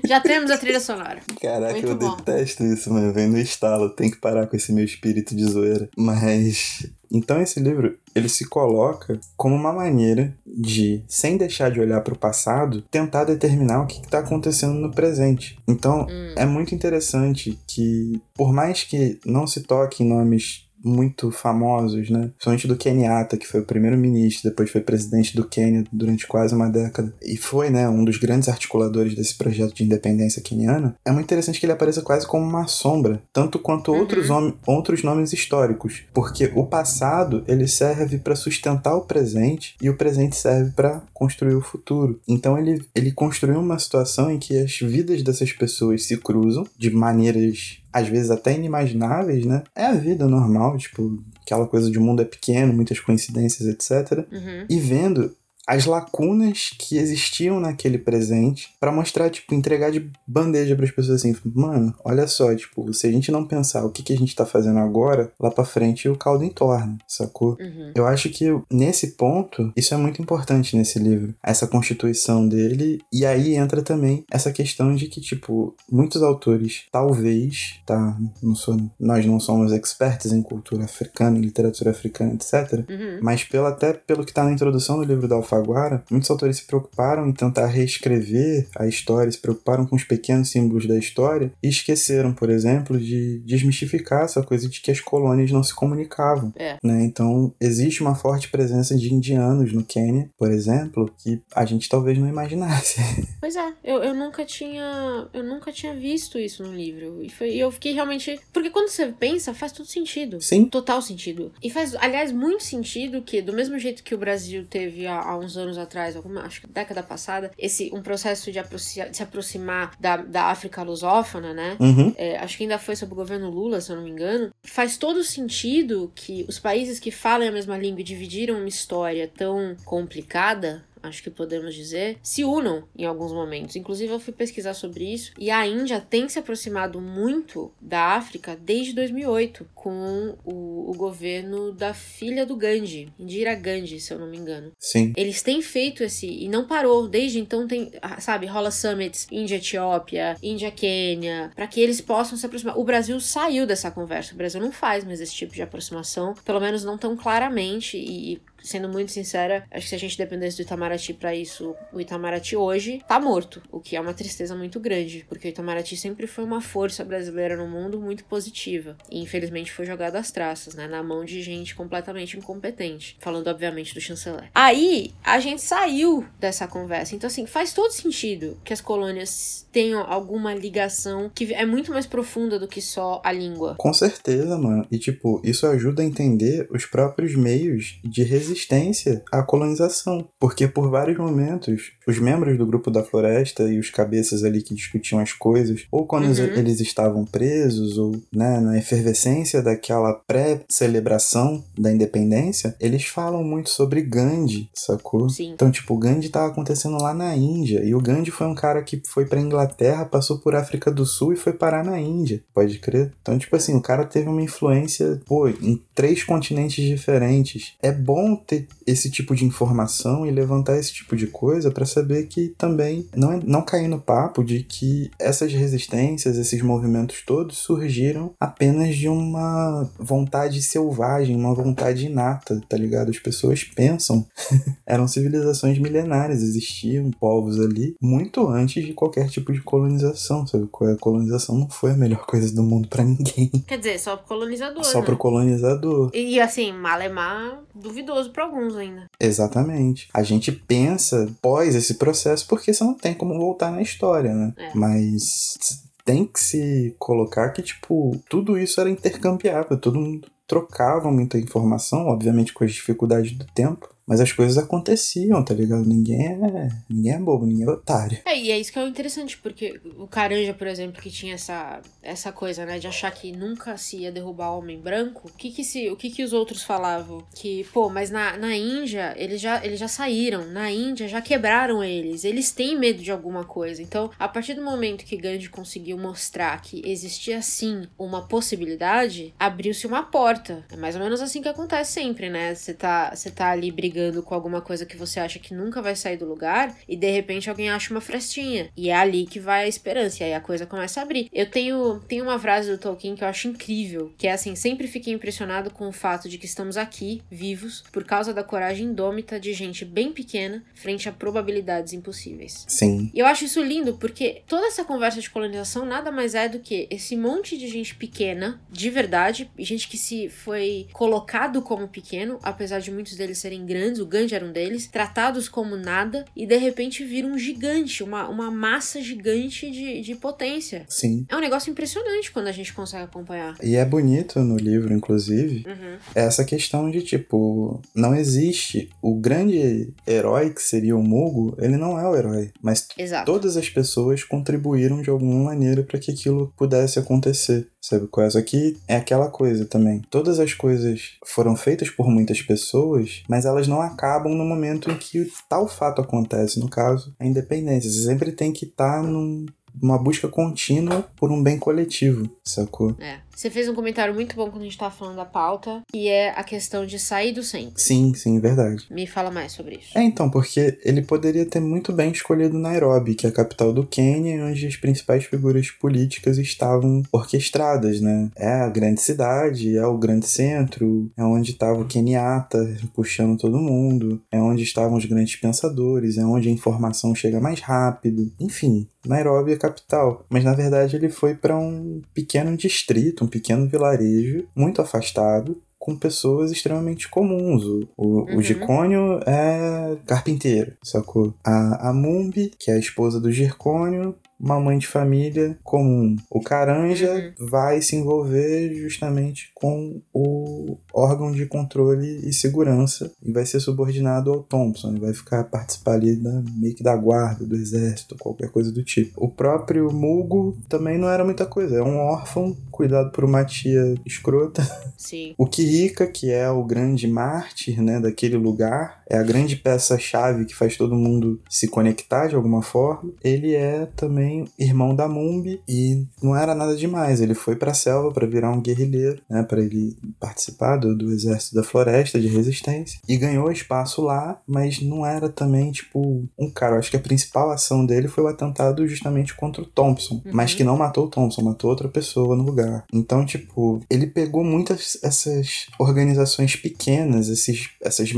[0.05, 1.19] Já temos a trilha sonora.
[1.41, 2.15] Caraca, Muito eu bom.
[2.15, 3.11] detesto isso, mano.
[3.11, 3.89] Vem no estalo.
[3.89, 5.89] Tem que parar com esse meu espírito de zoeira.
[5.97, 6.85] Mas.
[7.11, 12.13] Então, esse livro, ele se coloca como uma maneira de, sem deixar de olhar para
[12.13, 15.57] o passado, tentar determinar o que está acontecendo no presente.
[15.67, 16.33] Então, Hum.
[16.37, 22.29] é muito interessante que, por mais que não se toque em nomes muito famosos, né?
[22.35, 26.69] Principalmente do Kenyatta, que foi o primeiro-ministro, depois foi presidente do Quênia durante quase uma
[26.69, 30.95] década e foi, né, um dos grandes articuladores desse projeto de independência queniana.
[31.05, 33.99] É muito interessante que ele apareça quase como uma sombra, tanto quanto Uhum.
[33.99, 34.27] outros,
[34.65, 40.35] outros nomes históricos, porque o passado ele serve para sustentar o presente e o presente
[40.35, 42.19] serve para construir o futuro.
[42.27, 46.91] Então ele, ele construiu uma situação em que as vidas dessas pessoas se cruzam de
[46.91, 49.63] maneiras às vezes até inimagináveis, né?
[49.73, 54.27] É a vida normal, tipo, aquela coisa de o mundo é pequeno, muitas coincidências, etc.
[54.29, 54.65] Uhum.
[54.69, 55.33] E vendo
[55.67, 61.21] as lacunas que existiam naquele presente pra mostrar, tipo, entregar de bandeja para as pessoas
[61.21, 64.35] assim, mano, olha só, tipo, se a gente não pensar o que, que a gente
[64.35, 67.57] tá fazendo agora, lá pra frente o caldo entorna, sacou?
[67.59, 67.91] Uhum.
[67.95, 73.25] Eu acho que nesse ponto, isso é muito importante nesse livro, essa constituição dele, e
[73.25, 79.25] aí entra também essa questão de que, tipo, muitos autores, talvez, tá, não sou, nós
[79.25, 82.55] não somos expertos em cultura africana, em literatura africana, etc.,
[82.89, 83.19] Uhum.
[83.21, 86.65] mas pelo, até pelo que está na introdução do livro da Alfaguara, muitos autores se
[86.65, 91.67] preocuparam em tentar reescrever a história, se preocuparam com os pequenos símbolos da história e
[91.67, 96.53] esqueceram, por exemplo, de desmistificar essa coisa de que as colônias não se comunicavam.
[96.55, 96.77] É.
[96.83, 97.03] Né?
[97.03, 102.17] Então, existe uma forte presença de indianos no Quênia, por exemplo, que a gente talvez
[102.17, 102.99] não imaginasse.
[103.45, 105.27] Pois é, eu, eu nunca tinha.
[105.31, 107.23] Eu nunca tinha visto isso no livro.
[107.23, 108.39] E, foi, e eu fiquei realmente.
[108.51, 110.41] Porque quando você pensa, faz todo sentido.
[110.41, 110.65] Sim.
[110.65, 111.51] Total sentido.
[111.61, 115.57] E faz, aliás, muito sentido que, do mesmo jeito que o Brasil teve há uns
[115.57, 119.91] anos atrás, alguma, acho que década passada, esse um processo de, aproximar, de se aproximar
[119.99, 121.77] da, da África lusófona, né?
[121.79, 122.13] Uhum.
[122.17, 124.51] É, acho que ainda foi sob o governo Lula, se eu não me engano.
[124.63, 129.31] Faz todo sentido que os países que falam a mesma língua e dividiram uma história
[129.33, 133.75] tão complicada acho que podemos dizer, se unam em alguns momentos.
[133.75, 138.55] Inclusive, eu fui pesquisar sobre isso e a Índia tem se aproximado muito da África
[138.55, 144.27] desde 2008, com o, o governo da filha do Gandhi, Indira Gandhi, se eu não
[144.27, 144.71] me engano.
[144.79, 145.13] Sim.
[145.15, 146.27] Eles têm feito esse.
[146.27, 147.07] E não parou.
[147.07, 147.91] Desde então tem.
[148.19, 152.77] Sabe, rola summits Índia-Etiópia, Índia-Quênia, para que eles possam se aproximar.
[152.77, 154.33] O Brasil saiu dessa conversa.
[154.33, 157.97] O Brasil não faz mais esse tipo de aproximação, pelo menos não tão claramente.
[157.97, 162.01] E sendo muito sincera, acho que se a gente dependesse do Itamaraty para isso, o
[162.01, 166.27] Itamaraty hoje tá morto, o que é uma tristeza muito grande, porque o Itamaraty sempre
[166.27, 170.87] foi uma força brasileira no mundo muito positiva e infelizmente foi jogado às traças, né,
[170.87, 174.49] na mão de gente completamente incompetente, falando obviamente do chanceler.
[174.53, 180.01] Aí a gente saiu dessa conversa, então assim faz todo sentido que as colônias tenham
[180.01, 183.75] alguma ligação que é muito mais profunda do que só a língua.
[183.77, 184.87] Com certeza, mano.
[184.89, 190.67] E tipo, isso ajuda a entender os próprios meios de resistência resistência à colonização, porque
[190.67, 195.19] por vários momentos os membros do grupo da floresta e os cabeças ali que discutiam
[195.19, 196.43] as coisas, ou quando uhum.
[196.55, 204.01] eles estavam presos, ou né, na efervescência daquela pré-celebração da independência, eles falam muito sobre
[204.01, 205.29] Gandhi, sacou?
[205.29, 205.51] Sim.
[205.53, 209.01] Então, tipo, Gandhi estava acontecendo lá na Índia, e o Gandhi foi um cara que
[209.05, 213.11] foi pra Inglaterra, passou por África do Sul e foi parar na Índia, pode crer?
[213.21, 217.73] Então, tipo assim, o cara teve uma influência, pô, em três continentes diferentes.
[217.81, 222.27] É bom ter esse tipo de informação e levantar esse tipo de coisa para saber
[222.27, 227.57] que também não, é, não cair no papo de que essas resistências, esses movimentos todos
[227.57, 233.09] surgiram apenas de uma vontade selvagem, uma vontade inata, tá ligado?
[233.09, 234.25] As pessoas pensam.
[234.85, 240.65] Eram civilizações milenares, existiam povos ali muito antes de qualquer tipo de colonização, sabe?
[240.65, 243.49] A colonização não foi a melhor coisa do mundo para ninguém.
[243.67, 244.83] Quer dizer, só pro colonizador.
[244.83, 245.05] Só né?
[245.05, 246.11] pro colonizador.
[246.13, 249.09] E assim, Malemar duvidoso para alguns ainda.
[249.19, 250.07] Exatamente.
[250.13, 254.53] A gente pensa pós esse processo porque você não tem como voltar na história, né?
[254.57, 254.71] É.
[254.73, 255.57] Mas
[256.03, 262.07] tem que se colocar que, tipo, tudo isso era intercambiável, todo mundo trocava muita informação,
[262.07, 265.85] obviamente com as dificuldades do tempo, mas as coisas aconteciam, tá ligado?
[265.85, 268.19] Ninguém é, ninguém é bobo, ninguém é otário.
[268.25, 271.81] É, e é isso que é interessante, porque o Caranja, por exemplo, que tinha essa,
[272.03, 275.49] essa coisa, né, de achar que nunca se ia derrubar o homem branco, o que
[275.49, 277.25] que, se, o que, que os outros falavam?
[277.33, 281.83] Que, pô, mas na, na Índia, eles já, eles já saíram, na Índia já quebraram
[281.83, 283.81] eles, eles têm medo de alguma coisa.
[283.81, 289.87] Então, a partir do momento que Gandhi conseguiu mostrar que existia sim uma possibilidade, abriu-se
[289.87, 290.63] uma porta.
[290.71, 292.53] É mais ou menos assim que acontece sempre, né?
[292.53, 295.95] Você tá, tá ali brigando brigando com alguma coisa que você acha que nunca vai
[295.95, 298.69] sair do lugar e de repente alguém acha uma frestinha.
[298.75, 300.21] E é ali que vai a esperança.
[300.21, 301.29] E aí a coisa começa a abrir.
[301.31, 304.87] Eu tenho, tenho uma frase do Tolkien que eu acho incrível, que é assim: sempre
[304.87, 309.39] fiquei impressionado com o fato de que estamos aqui, vivos, por causa da coragem indômita
[309.39, 312.65] de gente bem pequena frente a probabilidades impossíveis.
[312.67, 313.09] Sim.
[313.13, 316.59] E eu acho isso lindo porque toda essa conversa de colonização nada mais é do
[316.59, 322.39] que esse monte de gente pequena, de verdade, gente que se foi colocado como pequeno,
[322.43, 326.25] apesar de muitos deles serem grandes grandes, o Gandhi era um deles, tratados como nada
[326.35, 330.85] e de repente viram um gigante, uma, uma massa gigante de, de potência.
[330.89, 331.25] Sim.
[331.29, 333.55] É um negócio impressionante quando a gente consegue acompanhar.
[333.61, 335.97] E é bonito no livro, inclusive, uhum.
[336.13, 341.99] essa questão de tipo, não existe o grande herói que seria o Mugo, ele não
[341.99, 343.25] é o herói, mas Exato.
[343.25, 347.67] todas as pessoas contribuíram de alguma maneira para que aquilo pudesse acontecer.
[347.87, 348.29] Sabe qual é?
[348.31, 350.01] Só que é aquela coisa também.
[350.09, 354.97] Todas as coisas foram feitas por muitas pessoas, mas elas não acabam no momento em
[354.97, 356.59] que tal fato acontece.
[356.59, 357.91] No caso, a independência.
[357.91, 359.45] Você sempre tem que estar tá num,
[359.79, 362.95] numa busca contínua por um bem coletivo, sacou?
[362.99, 363.19] É.
[363.35, 366.29] Você fez um comentário muito bom quando a gente tava falando da pauta, que é
[366.29, 367.73] a questão de sair do centro.
[367.75, 368.85] Sim, sim, verdade.
[368.89, 369.97] Me fala mais sobre isso.
[369.97, 373.85] É, então, porque ele poderia ter muito bem escolhido Nairobi, que é a capital do
[373.85, 378.29] Quênia, onde as principais figuras políticas estavam orquestradas, né?
[378.37, 382.57] É a grande cidade, é o grande centro, é onde estava o Kenyatta
[382.93, 387.59] puxando todo mundo, é onde estavam os grandes pensadores, é onde a informação chega mais
[387.59, 388.31] rápido.
[388.39, 390.25] Enfim, Nairobi é a capital.
[390.29, 395.95] Mas na verdade ele foi para um pequeno distrito, um pequeno vilarejo muito afastado, com
[395.95, 397.63] pessoas extremamente comuns.
[397.63, 398.37] O, o, Uhum.
[398.37, 401.33] o Gicônio é carpinteiro, sacou?
[401.43, 406.15] A, a Mumbi, que é a esposa do Gircônio, uma mãe de família comum.
[406.29, 407.47] O Caranja uhum.
[407.47, 414.31] vai se envolver justamente com o órgão de controle e segurança e vai ser subordinado
[414.31, 414.89] ao Thompson.
[414.89, 418.83] Ele vai ficar participar ali da, meio que da guarda, do exército, qualquer coisa do
[418.83, 419.11] tipo.
[419.17, 421.77] O próprio Mugo também não era muita coisa.
[421.77, 424.61] É um órfão cuidado por uma tia escrota.
[424.97, 425.33] Sim.
[425.37, 430.55] O Kirika, que é o grande mártir, né, daquele lugar, é a grande peça-chave que
[430.55, 433.11] faz todo mundo se conectar de alguma forma.
[433.23, 437.21] Ele é também irmão da Mumbi e não era nada demais.
[437.21, 441.11] Ele foi para a selva para virar um guerrilheiro, né, para ele participar do, do
[441.11, 446.49] exército da floresta de resistência e ganhou espaço lá, mas não era também tipo um
[446.49, 446.75] cara.
[446.75, 450.31] Eu acho que a principal ação dele foi o atentado justamente contra o Thompson, uhum.
[450.33, 452.85] mas que não matou o Thompson, matou outra pessoa no lugar.
[452.91, 458.13] Então, tipo, ele pegou muitas essas organizações pequenas, esses, essas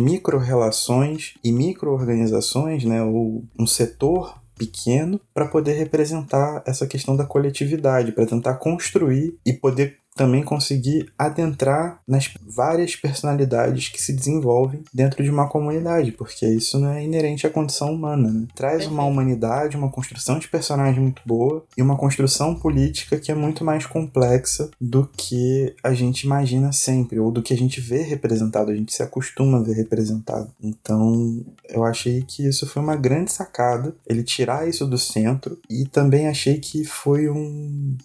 [0.78, 8.12] micro-relações e micro-organizações, né, ou um setor pequeno para poder representar essa questão da coletividade,
[8.12, 15.24] para tentar construir e poder também conseguir adentrar nas várias personalidades que se desenvolvem dentro
[15.24, 18.30] de uma comunidade, porque isso não é inerente à condição humana.
[18.32, 18.48] Né?
[18.56, 23.36] Traz uma humanidade, uma construção de personagem muito boa e uma construção política que é
[23.36, 28.02] muito mais complexa do que a gente imagina sempre, ou do que a gente vê
[28.02, 30.50] representado, a gente se acostuma a ver representado.
[30.62, 35.86] Então, eu achei que isso foi uma grande sacada, ele tirar isso do centro, e
[35.86, 37.96] também achei que foi um,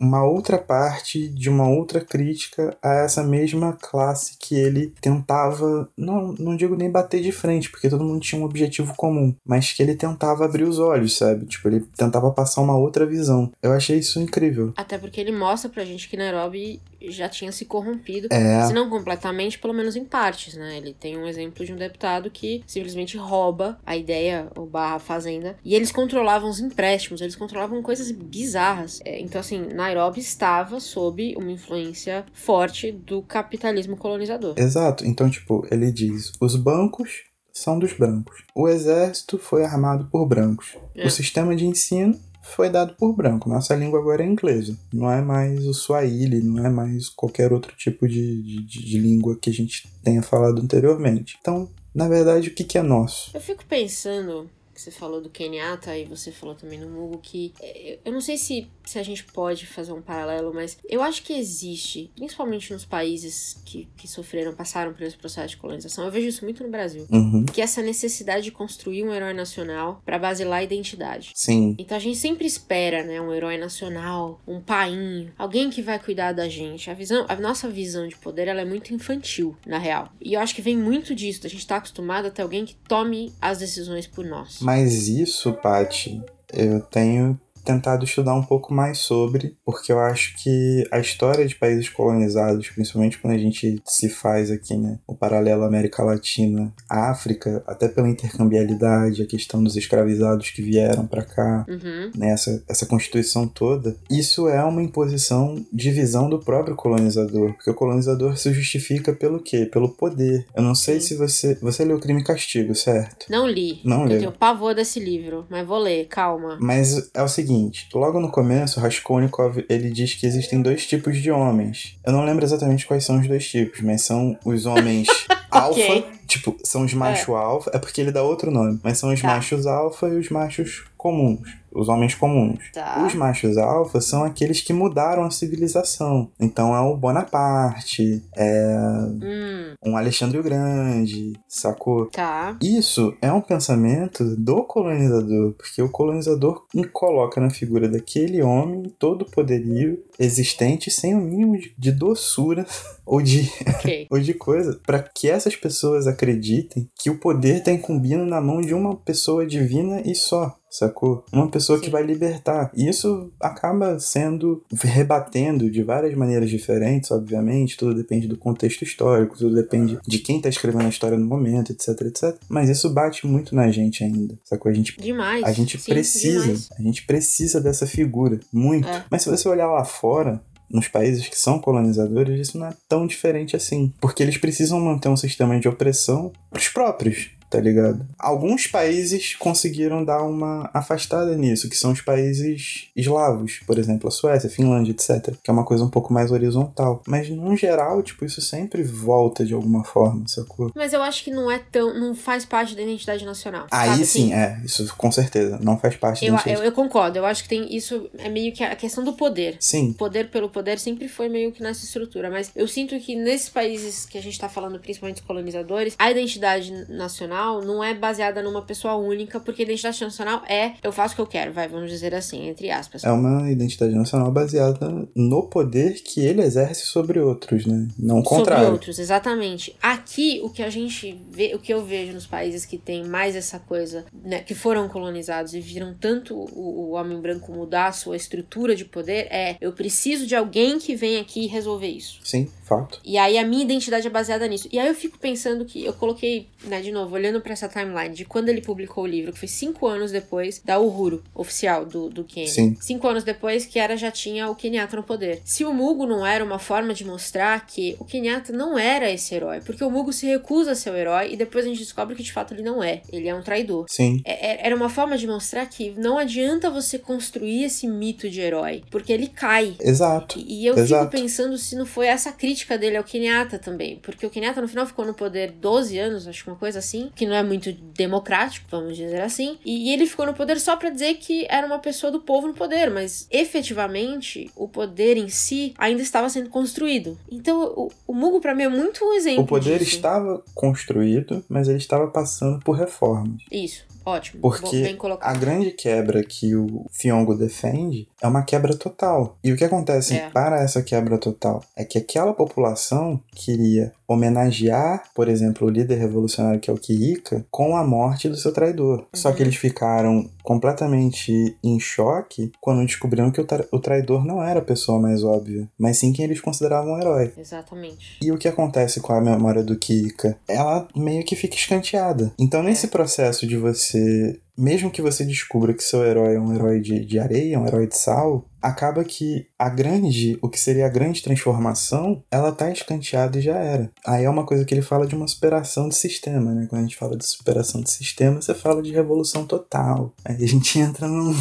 [0.00, 5.88] uma outra parte de uma uma outra crítica a essa mesma classe que ele tentava,
[5.96, 9.72] não, não digo nem bater de frente, porque todo mundo tinha um objetivo comum, mas
[9.72, 11.46] que ele tentava abrir os olhos, sabe?
[11.46, 13.50] Tipo, ele tentava passar uma outra visão.
[13.62, 14.72] Eu achei isso incrível.
[14.76, 18.66] Até porque ele mostra pra gente que Nairobi já tinha se corrompido, é.
[18.66, 20.76] se não completamente, pelo menos em partes, né?
[20.76, 25.56] Ele tem um exemplo de um deputado que simplesmente rouba a ideia, ou barra fazenda,
[25.64, 29.00] e eles controlavam os empréstimos, eles controlavam coisas bizarras.
[29.04, 34.54] É, então, assim, Nairobi estava sob uma influência forte do capitalismo colonizador.
[34.56, 35.06] Exato.
[35.06, 38.44] Então, tipo, ele diz: os bancos são dos brancos.
[38.54, 40.76] O exército foi armado por brancos.
[40.94, 41.06] É.
[41.06, 43.48] O sistema de ensino foi dado por branco.
[43.48, 44.76] Nossa língua agora é inglesa.
[44.92, 49.36] Não é mais o Swahili, não é mais qualquer outro tipo de, de, de língua
[49.40, 51.38] que a gente tenha falado anteriormente.
[51.40, 53.30] Então, na verdade, o que, que é nosso?
[53.34, 57.52] Eu fico pensando que você falou do Kenyatta e você falou também no Mugo que
[57.60, 61.24] é, eu não sei se, se a gente pode fazer um paralelo, mas eu acho
[61.24, 66.12] que existe, principalmente nos países que, que sofreram, passaram por esse processo de colonização, eu
[66.12, 67.44] vejo isso muito no Brasil, uhum.
[67.44, 71.32] que é essa necessidade de construir um herói nacional para basilar a identidade.
[71.34, 71.74] Sim.
[71.76, 76.32] Então a gente sempre espera, né, um herói nacional, um painho, alguém que vai cuidar
[76.32, 76.88] da gente.
[76.88, 80.12] A visão, a nossa visão de poder, ela é muito infantil, na real.
[80.20, 82.76] E eu acho que vem muito disso, a gente tá acostumado a ter alguém que
[82.86, 84.60] tome as decisões por nós.
[84.68, 90.84] Mas isso, Paty, eu tenho tentado estudar um pouco mais sobre, porque eu acho que
[90.90, 95.64] a história de países colonizados, principalmente quando a gente se faz aqui, né, o paralelo
[95.64, 102.10] América Latina, África, até pela intercambialidade, a questão dos escravizados que vieram para cá, uhum.
[102.16, 107.70] né, essa, essa constituição toda, isso é uma imposição de visão do próprio colonizador, porque
[107.70, 109.66] o colonizador se justifica pelo quê?
[109.66, 110.46] Pelo poder.
[110.54, 111.08] Eu não sei Sim.
[111.08, 113.26] se você você leu Crime e Castigo, certo?
[113.28, 113.80] Não li.
[113.84, 114.18] Não eu leu.
[114.18, 116.56] tenho pavor desse livro, mas vou ler, calma.
[116.60, 121.18] Mas é o seguinte, seguinte, logo no começo, Raskolnikov ele diz que existem dois tipos
[121.18, 121.98] de homens.
[122.04, 125.08] Eu não lembro exatamente quais são os dois tipos, mas são os homens
[125.50, 126.04] alfa, okay.
[126.28, 127.32] Tipo, são os machos é.
[127.32, 129.28] alfa, é porque ele dá outro nome, mas são os tá.
[129.28, 132.58] machos alfa e os machos comuns os homens comuns.
[132.72, 133.04] Tá.
[133.06, 136.30] Os machos alfa são aqueles que mudaram a civilização.
[136.38, 138.76] Então é o Bonaparte, é
[139.22, 139.74] hum.
[139.84, 142.06] um Alexandre o Grande, sacou?
[142.06, 142.56] Tá.
[142.62, 149.22] Isso é um pensamento do colonizador, porque o colonizador coloca na figura daquele homem todo
[149.22, 152.66] o poderio existente sem o mínimo de doçura
[153.06, 154.06] ou de, okay.
[154.10, 158.60] ou de coisa, para que essas pessoas acreditem que o poder está incumbindo na mão
[158.60, 161.24] de uma pessoa divina e só sacou?
[161.32, 161.84] Uma pessoa Sim.
[161.84, 162.70] que vai libertar.
[162.74, 167.76] E isso acaba sendo rebatendo de várias maneiras diferentes, obviamente.
[167.76, 171.72] Tudo depende do contexto histórico, tudo depende de quem tá escrevendo a história no momento,
[171.72, 172.36] etc, etc.
[172.48, 174.70] Mas isso bate muito na gente ainda, sacou?
[174.70, 175.44] A gente, demais.
[175.44, 176.68] A gente Sim, precisa, demais.
[176.78, 178.88] a gente precisa dessa figura, muito.
[178.88, 179.04] É.
[179.10, 183.06] Mas se você olhar lá fora, nos países que são colonizadores, isso não é tão
[183.06, 183.92] diferente assim.
[184.00, 188.06] Porque eles precisam manter um sistema de opressão para os próprios tá ligado?
[188.18, 194.10] Alguns países conseguiram dar uma afastada nisso, que são os países eslavos, por exemplo, a
[194.10, 195.34] Suécia, a Finlândia, etc.
[195.42, 197.02] Que é uma coisa um pouco mais horizontal.
[197.06, 200.70] Mas, no geral, tipo, isso sempre volta de alguma forma, sacou?
[200.74, 201.94] Mas eu acho que não é tão.
[201.98, 203.66] não faz parte da identidade nacional.
[203.70, 204.04] Aí sabe?
[204.04, 205.58] sim, Assim, é, isso com certeza.
[205.62, 206.66] Não faz parte Eu, da eu, identidade.
[206.66, 209.56] eu concordo, eu acho que tem isso, é meio que a questão do poder.
[209.60, 213.48] Sim, poder pelo poder sempre foi meio que nessa estrutura, mas eu sinto que nesses
[213.48, 218.42] países que a gente tá falando, principalmente os colonizadores, a identidade nacional não é baseada
[218.42, 221.68] numa pessoa única, porque a identidade nacional é eu faço o que eu quero, vai,
[221.68, 223.04] vamos dizer assim, entre aspas.
[223.04, 227.88] é uma identidade nacional baseada no poder que ele exerce sobre outros, né?
[227.98, 228.72] Não o Sobre contrário.
[228.72, 229.74] outros, exatamente.
[229.82, 233.34] Aqui, o que a gente vê, o que eu vejo nos países que tem mais
[233.36, 237.92] essa coisa, né, que foram colonizados e viram tanto o, o homem branco mudar a
[237.92, 242.20] sua estrutura de poder, é eu preciso de alguém que venha aqui resolver isso.
[242.24, 243.00] Sim, fato.
[243.04, 244.68] E aí a minha identidade é baseada nisso.
[244.70, 248.14] E aí eu fico pensando que eu coloquei, né, de novo, olhando pra essa timeline
[248.14, 252.08] de quando ele publicou o livro, que foi cinco anos depois da Uhuru, oficial do,
[252.10, 252.50] do Quênia.
[252.50, 252.76] Sim.
[252.80, 255.40] Cinco anos depois que era já tinha o Kenyatta no poder.
[255.44, 259.34] Se o Mugo não era uma forma de mostrar que o Kenyatta não era esse
[259.34, 262.14] herói, porque o Mugo se recusa a ser o herói e depois a gente descobre
[262.14, 263.00] que de fato ele não é.
[263.10, 263.86] Ele é um traidor.
[263.88, 264.20] Sim.
[264.24, 268.40] É- é- Era uma forma de mostrar que não adianta você construir esse mito de
[268.40, 269.76] herói, porque ele cai.
[269.80, 270.38] Exato.
[270.38, 271.04] E e eu Exato.
[271.08, 273.96] fico pensando se não foi essa crítica dele ao Kenyatta também.
[273.96, 277.10] Porque o Kenyatta no final ficou no poder 12 anos, acho que uma coisa assim,
[277.14, 279.58] que não é muito democrático, vamos dizer assim.
[279.64, 282.54] E ele ficou no poder só pra dizer que era uma pessoa do povo no
[282.54, 287.18] poder, mas efetivamente o poder em si ainda estava sendo construído.
[287.30, 289.42] Então o, o Mugo pra mim é muito um exemplo.
[289.42, 289.96] O poder disso.
[289.96, 293.42] estava construído, mas ele estava passando por reformas.
[293.50, 294.40] Isso, ótimo.
[294.40, 294.96] Porque.
[295.20, 299.36] A grande quebra que o Fiongo defende é uma quebra total.
[299.42, 300.30] E o que acontece É.
[300.30, 306.58] para essa quebra total é que aquela população queria homenagear, por exemplo, o líder revolucionário
[306.60, 309.06] que é o Kirika, com a morte do seu traidor.
[309.14, 309.48] Só que Uhum.
[309.48, 314.64] eles ficaram completamente em choque quando descobriram que o, tra- o traidor não era a
[314.64, 317.32] pessoa mais óbvia, mas sim quem eles consideravam um herói.
[317.36, 318.18] Exatamente.
[318.22, 320.36] E o que acontece com a memória do Kika?
[320.48, 322.32] Ela meio que fica escanteada.
[322.38, 324.38] Então, nesse processo de você.
[324.58, 327.86] Mesmo que você descubra que seu herói é um herói de, de areia, um herói
[327.86, 333.38] de sal, acaba que a grande, o que seria a grande transformação, ela tá escanteada
[333.38, 333.90] e já era.
[334.06, 336.66] Aí é uma coisa que ele fala de uma superação de sistema, né?
[336.68, 340.12] Quando a gente fala de superação de sistema, você fala de revolução total.
[340.24, 341.34] Aí a gente entra num.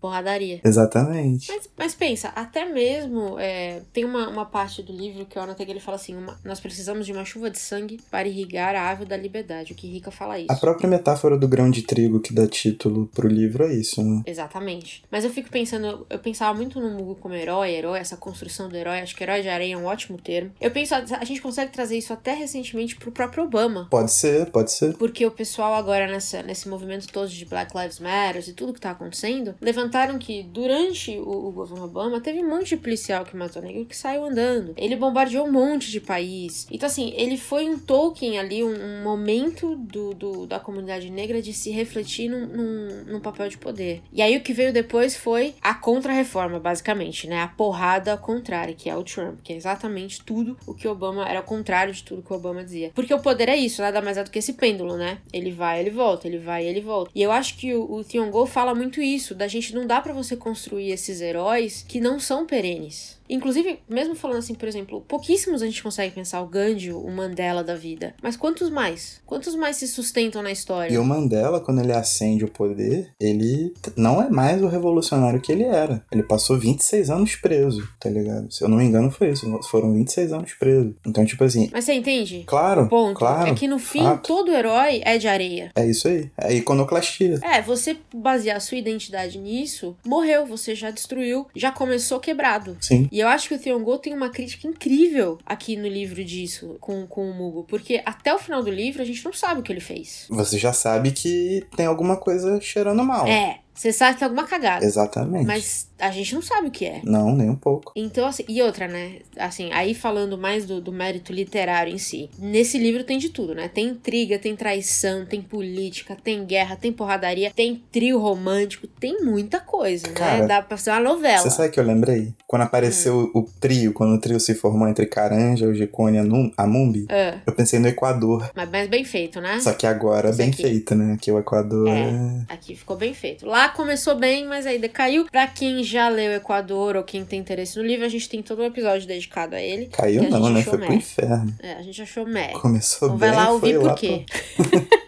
[0.00, 0.60] Porradaria.
[0.64, 1.52] Exatamente.
[1.52, 5.66] Mas, mas pensa, até mesmo é, tem uma, uma parte do livro que eu anotei
[5.66, 8.80] que ele fala assim: uma- nós precisamos de uma chuva de sangue para irrigar a
[8.82, 9.72] árvore da liberdade.
[9.72, 10.50] O que Rica fala isso.
[10.50, 14.22] A própria metáfora do grão de trigo que dá título pro livro é isso, né?
[14.26, 15.04] Exatamente.
[15.10, 18.76] Mas eu fico pensando, eu pensava muito no Mugo como herói, herói, essa construção do
[18.76, 19.00] herói.
[19.00, 20.52] Acho que herói de areia é um ótimo termo.
[20.60, 23.88] Eu penso, a gente consegue trazer isso até recentemente pro próprio Obama.
[23.90, 24.96] Pode ser, pode ser.
[24.96, 28.80] Porque o pessoal agora nessa, nesse movimento todo de Black Lives Matter e tudo que
[28.80, 33.36] tá acontecendo, levantaram que durante o, o governo Obama teve um monte de policial que
[33.36, 34.74] matou negro que saiu andando.
[34.76, 36.66] Ele bombardeou um monte de país.
[36.70, 41.40] Então, assim, ele foi um token ali, um, um momento do, do- da comunidade negra
[41.42, 44.02] de se refletir num, num, num papel de poder.
[44.12, 47.42] E aí o que veio depois foi a contra-reforma, basicamente, né?
[47.42, 51.40] A porrada contrária, que é o Trump, que é exatamente tudo o que Obama era
[51.40, 52.92] o contrário de tudo que Obama dizia.
[52.94, 55.18] Porque o poder é isso, nada mais é do que esse pêndulo, né?
[55.32, 57.10] Ele vai, ele volta, ele vai, ele volta.
[57.12, 60.12] E eu acho que o, o Go fala muito isso, da gente não dá pra
[60.12, 63.19] você construir esses heróis que não são perenes.
[63.30, 67.62] Inclusive, mesmo falando assim, por exemplo, pouquíssimos a gente consegue pensar o Gandhi, o Mandela
[67.62, 68.14] da vida.
[68.22, 69.20] Mas quantos mais?
[69.24, 70.92] Quantos mais se sustentam na história?
[70.92, 75.52] E o Mandela, quando ele ascende o poder, ele não é mais o revolucionário que
[75.52, 76.04] ele era.
[76.10, 78.52] Ele passou 26 anos preso, tá ligado?
[78.52, 79.48] Se eu não me engano, foi isso.
[79.70, 80.94] Foram 26 anos preso.
[81.06, 82.44] Então, tipo assim, Mas você entende?
[82.46, 83.16] claro, Ponto.
[83.16, 83.50] claro.
[83.50, 84.26] é que no fim, fato.
[84.26, 85.70] todo herói é de areia.
[85.74, 86.30] É isso aí.
[86.36, 87.38] É iconoclastia.
[87.42, 92.76] É, você basear a sua identidade nisso, morreu, você já destruiu, já começou quebrado.
[92.80, 93.08] Sim.
[93.12, 96.76] E eu acho que o Theon Go tem uma crítica incrível aqui no livro disso,
[96.80, 99.62] com, com o Mugo, porque até o final do livro a gente não sabe o
[99.62, 100.26] que ele fez.
[100.30, 103.26] Você já sabe que tem alguma coisa cheirando mal.
[103.26, 105.46] É, você sabe que tem alguma cagada, Exatamente.
[105.46, 107.00] mas a gente não sabe o que é.
[107.04, 107.92] Não, nem um pouco.
[107.96, 109.16] Então, assim, e outra, né?
[109.38, 112.28] Assim, aí falando mais do, do mérito literário em si.
[112.38, 113.68] Nesse livro tem de tudo, né?
[113.68, 119.60] Tem intriga, tem traição, tem política, tem guerra, tem porradaria, tem trio romântico, tem muita
[119.60, 120.14] coisa, né?
[120.14, 121.38] Cara, Dá pra ser uma novela.
[121.42, 122.34] Você sabe que eu lembrei?
[122.46, 126.24] Quando apareceu o trio, quando o trio se formou entre Caranja, o Gicone e a
[126.24, 128.50] Num- a Mumbi, É, eu pensei no Equador.
[128.54, 129.58] mas, mas bem feito, né?
[129.60, 130.62] Só que agora Isso bem aqui.
[130.62, 131.16] feito, né?
[131.20, 132.00] Que o Equador É.
[132.10, 132.52] é...
[132.54, 133.46] Aqui ficou bem feito.
[133.46, 135.26] Lá começou bem, mas aí decaiu.
[135.30, 138.62] Pra quem já leu Equador ou quem tem interesse no livro, a gente tem todo
[138.62, 139.86] um episódio dedicado a ele.
[139.86, 140.62] Caiu não, né?
[140.62, 140.96] Foi pro meh.
[140.96, 141.54] inferno.
[141.62, 142.52] É, a gente achou meh.
[142.52, 144.24] Começou Então bem, vai lá ouvir por quê.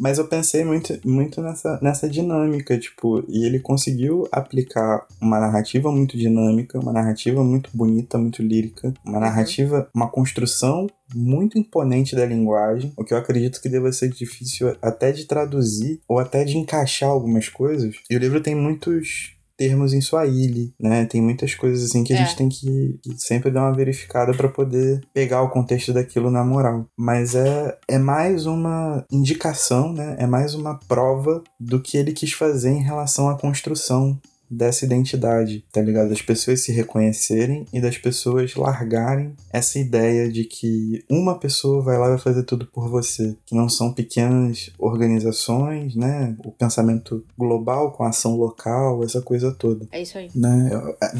[0.00, 5.92] Mas eu pensei muito, muito nessa, nessa dinâmica, tipo, e ele conseguiu aplicar uma narrativa
[5.92, 9.20] muito dinâmica, uma narrativa muito bonita, muito lírica, uma Uhum.
[9.20, 14.74] narrativa, uma construção muito imponente da linguagem, o que eu acredito que deva ser difícil
[14.80, 17.96] até de traduzir ou até de encaixar algumas coisas.
[18.08, 21.04] E o livro tem muitos termos em Swahili, né?
[21.04, 22.24] Tem muitas coisas assim que a É.
[22.24, 26.42] gente tem que, que sempre dar uma verificada pra poder pegar o contexto daquilo na
[26.42, 26.86] moral.
[26.98, 30.16] Mas é, é mais uma indicação, né?
[30.18, 34.18] É mais uma prova do que ele quis fazer em relação à construção
[34.50, 36.08] dessa identidade, tá ligado?
[36.08, 41.96] Das pessoas se reconhecerem e das pessoas largarem essa ideia de que uma pessoa vai
[41.96, 46.36] lá e vai fazer tudo por você, que não são pequenas organizações, né?
[46.44, 50.28] O pensamento global com a ação local, essa coisa toda, É isso aí.
[50.34, 50.70] né?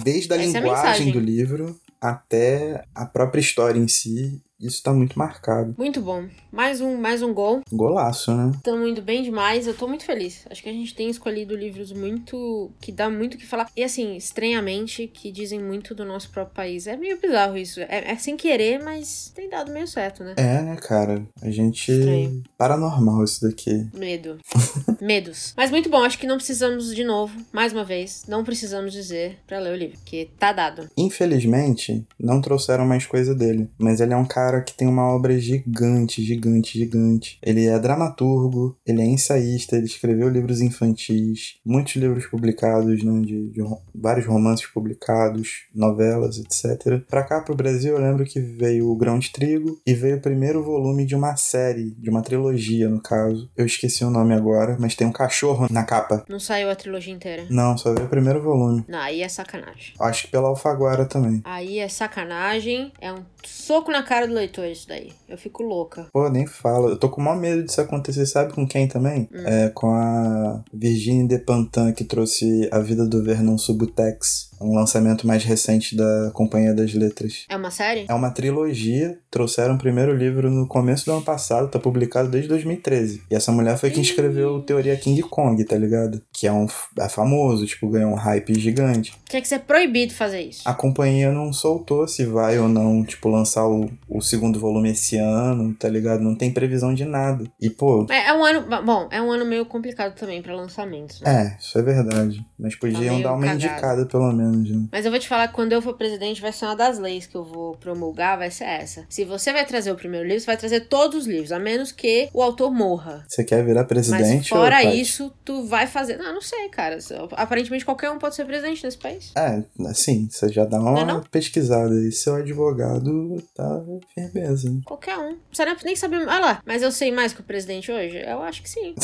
[0.03, 4.83] Desde a Essa é a linguagem do livro até a própria história em si, isso
[4.83, 5.75] tá muito marcado.
[5.79, 6.27] Muito bom.
[6.53, 7.63] Mais um, mais um gol.
[7.73, 8.53] Golaço, né?
[8.55, 9.67] Estamos indo bem demais.
[9.67, 10.45] Eu tô muito feliz.
[10.51, 12.71] Acho que a gente tem escolhido livros muito.
[12.81, 13.69] que dá muito o que falar.
[13.75, 16.87] E assim, estranhamente, que dizem muito do nosso próprio país.
[16.87, 17.81] É meio bizarro isso.
[17.81, 20.35] É, é sem querer, mas tem dado meio certo, né?
[20.37, 21.23] É, né, cara?
[21.41, 21.91] A gente.
[21.91, 22.43] Estranho.
[22.59, 23.89] Paranormal isso daqui.
[23.95, 24.39] Medo.
[25.01, 25.55] Medos.
[25.57, 26.03] Mas muito bom.
[26.03, 29.77] Acho que não precisamos, de novo, mais uma vez, não precisamos dizer pra ler o
[29.77, 29.99] livro.
[30.05, 30.89] Que tá dado.
[30.97, 33.71] Infelizmente, não trouxeram mais coisa dele.
[33.79, 37.39] Mas ele é um cara que tem uma obra gigante, gigante, gigante.
[37.43, 43.51] Ele é dramaturgo, ele é ensaísta, ele escreveu livros infantis, muitos livros publicados, né, de,
[43.51, 43.63] de
[43.95, 47.05] vários romances publicados, novelas, etc.
[47.09, 50.21] Pra cá, pro Brasil, eu lembro que veio o Grão de Trigo e veio o
[50.21, 53.51] primeiro volume de uma série, de uma trilogia, no caso.
[53.57, 56.25] Eu esqueci o nome agora, mas tem um cachorro na capa.
[56.29, 57.45] Não saiu a trilogia inteira.
[57.51, 58.85] Não, só veio o primeiro volume.
[58.89, 59.95] Não, aí é sacanagem.
[59.99, 61.41] Acho que pela Alfaguara também.
[61.45, 62.93] Aí é sacanagem.
[63.01, 65.13] É um soco na cara do leitor isso daí.
[65.29, 66.07] Eu fico louca.
[66.13, 66.91] Pô, nem fala.
[66.91, 68.27] Eu tô com o maior medo disso acontecer.
[68.27, 69.29] Sabe com quem também?
[69.33, 69.47] Hum.
[69.47, 74.50] É com a Virginie Despentes, que trouxe A Vida do Vernon Subutex.
[74.61, 77.45] Um lançamento mais recente da Companhia das Letras.
[77.49, 78.07] É uma série?
[78.09, 79.19] É uma trilogia.
[79.31, 81.71] Trouxeram o primeiro livro no começo do ano passado.
[81.71, 83.23] Tá publicado desde 2013.
[83.31, 86.21] E essa mulher foi quem escreveu Teoria King Kong, tá ligado?
[86.33, 86.67] Que é um
[86.99, 89.13] é famoso, tipo, ganhou um hype gigante.
[89.29, 90.63] Tinha que ser proibido fazer isso.
[90.65, 95.17] A companhia não soltou se vai ou não, tipo, lançar o, o segundo volume esse
[95.17, 96.21] ano, tá ligado?
[96.21, 97.45] Não tem previsão de nada.
[97.61, 98.67] E, pô, É, é um ano.
[98.85, 101.21] Bom, é um ano meio complicado também pra lançamentos.
[101.21, 101.57] Né?
[101.57, 102.45] é, isso é verdade.
[102.59, 103.57] Mas podiam meio dar uma cagado.
[103.57, 104.89] indicada, pelo menos, né?
[104.91, 107.27] Mas eu vou te falar que quando eu for presidente, vai ser uma das leis
[107.27, 109.05] que eu vou promulgar, vai ser essa.
[109.09, 111.93] Se você vai trazer o primeiro livro, você vai trazer todos os livros, a menos
[111.93, 113.25] que o autor morra.
[113.29, 116.17] Você quer virar Mas presidente fora ou, isso, tu vai fazer.
[116.17, 116.99] Não, não sei, cara.
[117.33, 119.33] Aparentemente qualquer um pode ser presidente nesse país.
[119.37, 121.23] É, assim, você já dá uma Não é não?
[121.23, 122.13] pesquisada aí.
[122.13, 123.83] Seu advogado tá
[124.15, 124.81] firmeza, hein?
[124.85, 125.31] Qualquer um.
[125.31, 126.29] Não precisa nem saber.
[126.29, 128.19] Ah lá, mas eu sei mais que o presidente hoje?
[128.19, 128.95] Eu acho que sim.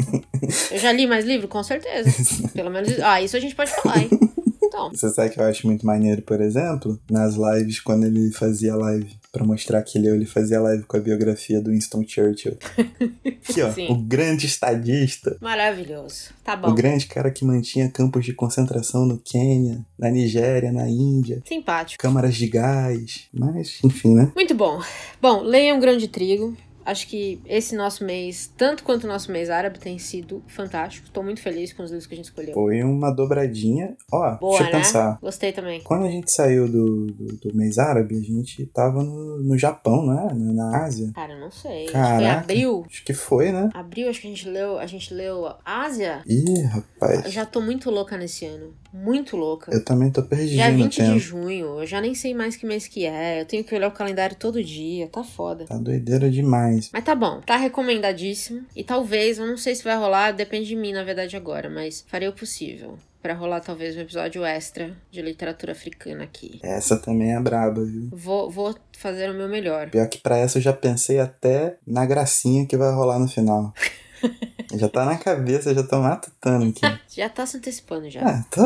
[0.70, 1.48] eu já li mais livro?
[1.48, 2.10] Com certeza.
[2.52, 2.98] Pelo menos.
[3.00, 4.10] Ah, isso a gente pode falar, hein?
[4.72, 4.90] Então.
[4.90, 9.14] Você sabe que eu acho muito maneiro, por exemplo, nas lives, quando ele fazia live,
[9.30, 12.56] pra mostrar que ele, ele fazia live com a biografia do Winston Churchill.
[13.48, 13.88] Aqui, ó, Sim.
[13.90, 16.30] o grande estadista, Maravilhoso.
[16.44, 16.74] Tá o bom.
[16.74, 22.00] grande cara que mantinha campos de concentração no Quênia, na Nigéria, na Índia, Simpático.
[22.02, 24.32] câmaras de gás, mas, enfim, né?
[24.34, 24.80] Muito bom.
[25.20, 26.56] Bom, leiam Grão de Trigo.
[26.84, 31.06] Acho que esse nosso mês, tanto quanto o nosso mês árabe, tem sido fantástico.
[31.06, 32.54] Estou muito feliz com os livros que a gente escolheu.
[32.54, 33.96] Foi uma dobradinha.
[34.12, 34.82] Ó, Boa, deixa eu né?
[34.82, 35.18] pensar.
[35.20, 35.80] Gostei também.
[35.82, 40.06] Quando a gente saiu do, do, do mês árabe, a gente tava no, no Japão,
[40.06, 40.28] né?
[40.34, 41.10] Na, na Ásia.
[41.14, 41.84] Cara, eu não sei.
[41.84, 42.18] Acho que Caraca.
[42.18, 42.86] foi abril.
[42.88, 43.70] Acho que foi, né?
[43.74, 44.78] Abril, acho que a gente leu.
[44.78, 46.22] A gente leu Ásia.
[46.26, 47.24] Ih, rapaz.
[47.24, 48.74] Eu já tô muito louca nesse ano.
[48.92, 49.72] Muito louca.
[49.72, 51.12] Eu também tô perdido no 20 tempo.
[51.12, 53.40] de junho, eu já nem sei mais que mês que é.
[53.40, 55.64] Eu tenho que olhar o calendário todo dia, tá foda.
[55.64, 56.90] Tá doideira demais.
[56.92, 58.62] Mas tá bom, tá recomendadíssimo.
[58.76, 62.04] E talvez, eu não sei se vai rolar, depende de mim na verdade agora, mas
[62.06, 66.58] farei o possível pra rolar talvez um episódio extra de literatura africana aqui.
[66.62, 68.08] Essa também é braba, viu?
[68.12, 69.90] Vou, vou fazer o meu melhor.
[69.90, 73.72] Pior que pra essa eu já pensei até na gracinha que vai rolar no final.
[74.74, 76.80] já tá na cabeça, já tô matutando aqui.
[77.14, 78.22] Já tá se antecipando já.
[78.22, 78.62] Ah, tô.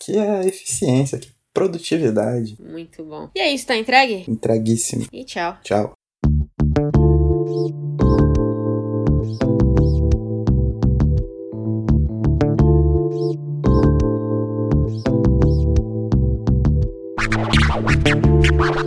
[0.00, 2.58] Que é eficiência, que produtividade.
[2.60, 3.30] Muito bom.
[3.34, 4.24] E é isso, tá entregue?
[4.28, 5.06] Entreguíssimo.
[5.12, 5.56] E tchau.
[5.62, 5.92] Tchau.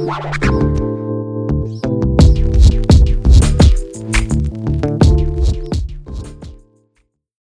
[0.09, 0.48] Wow.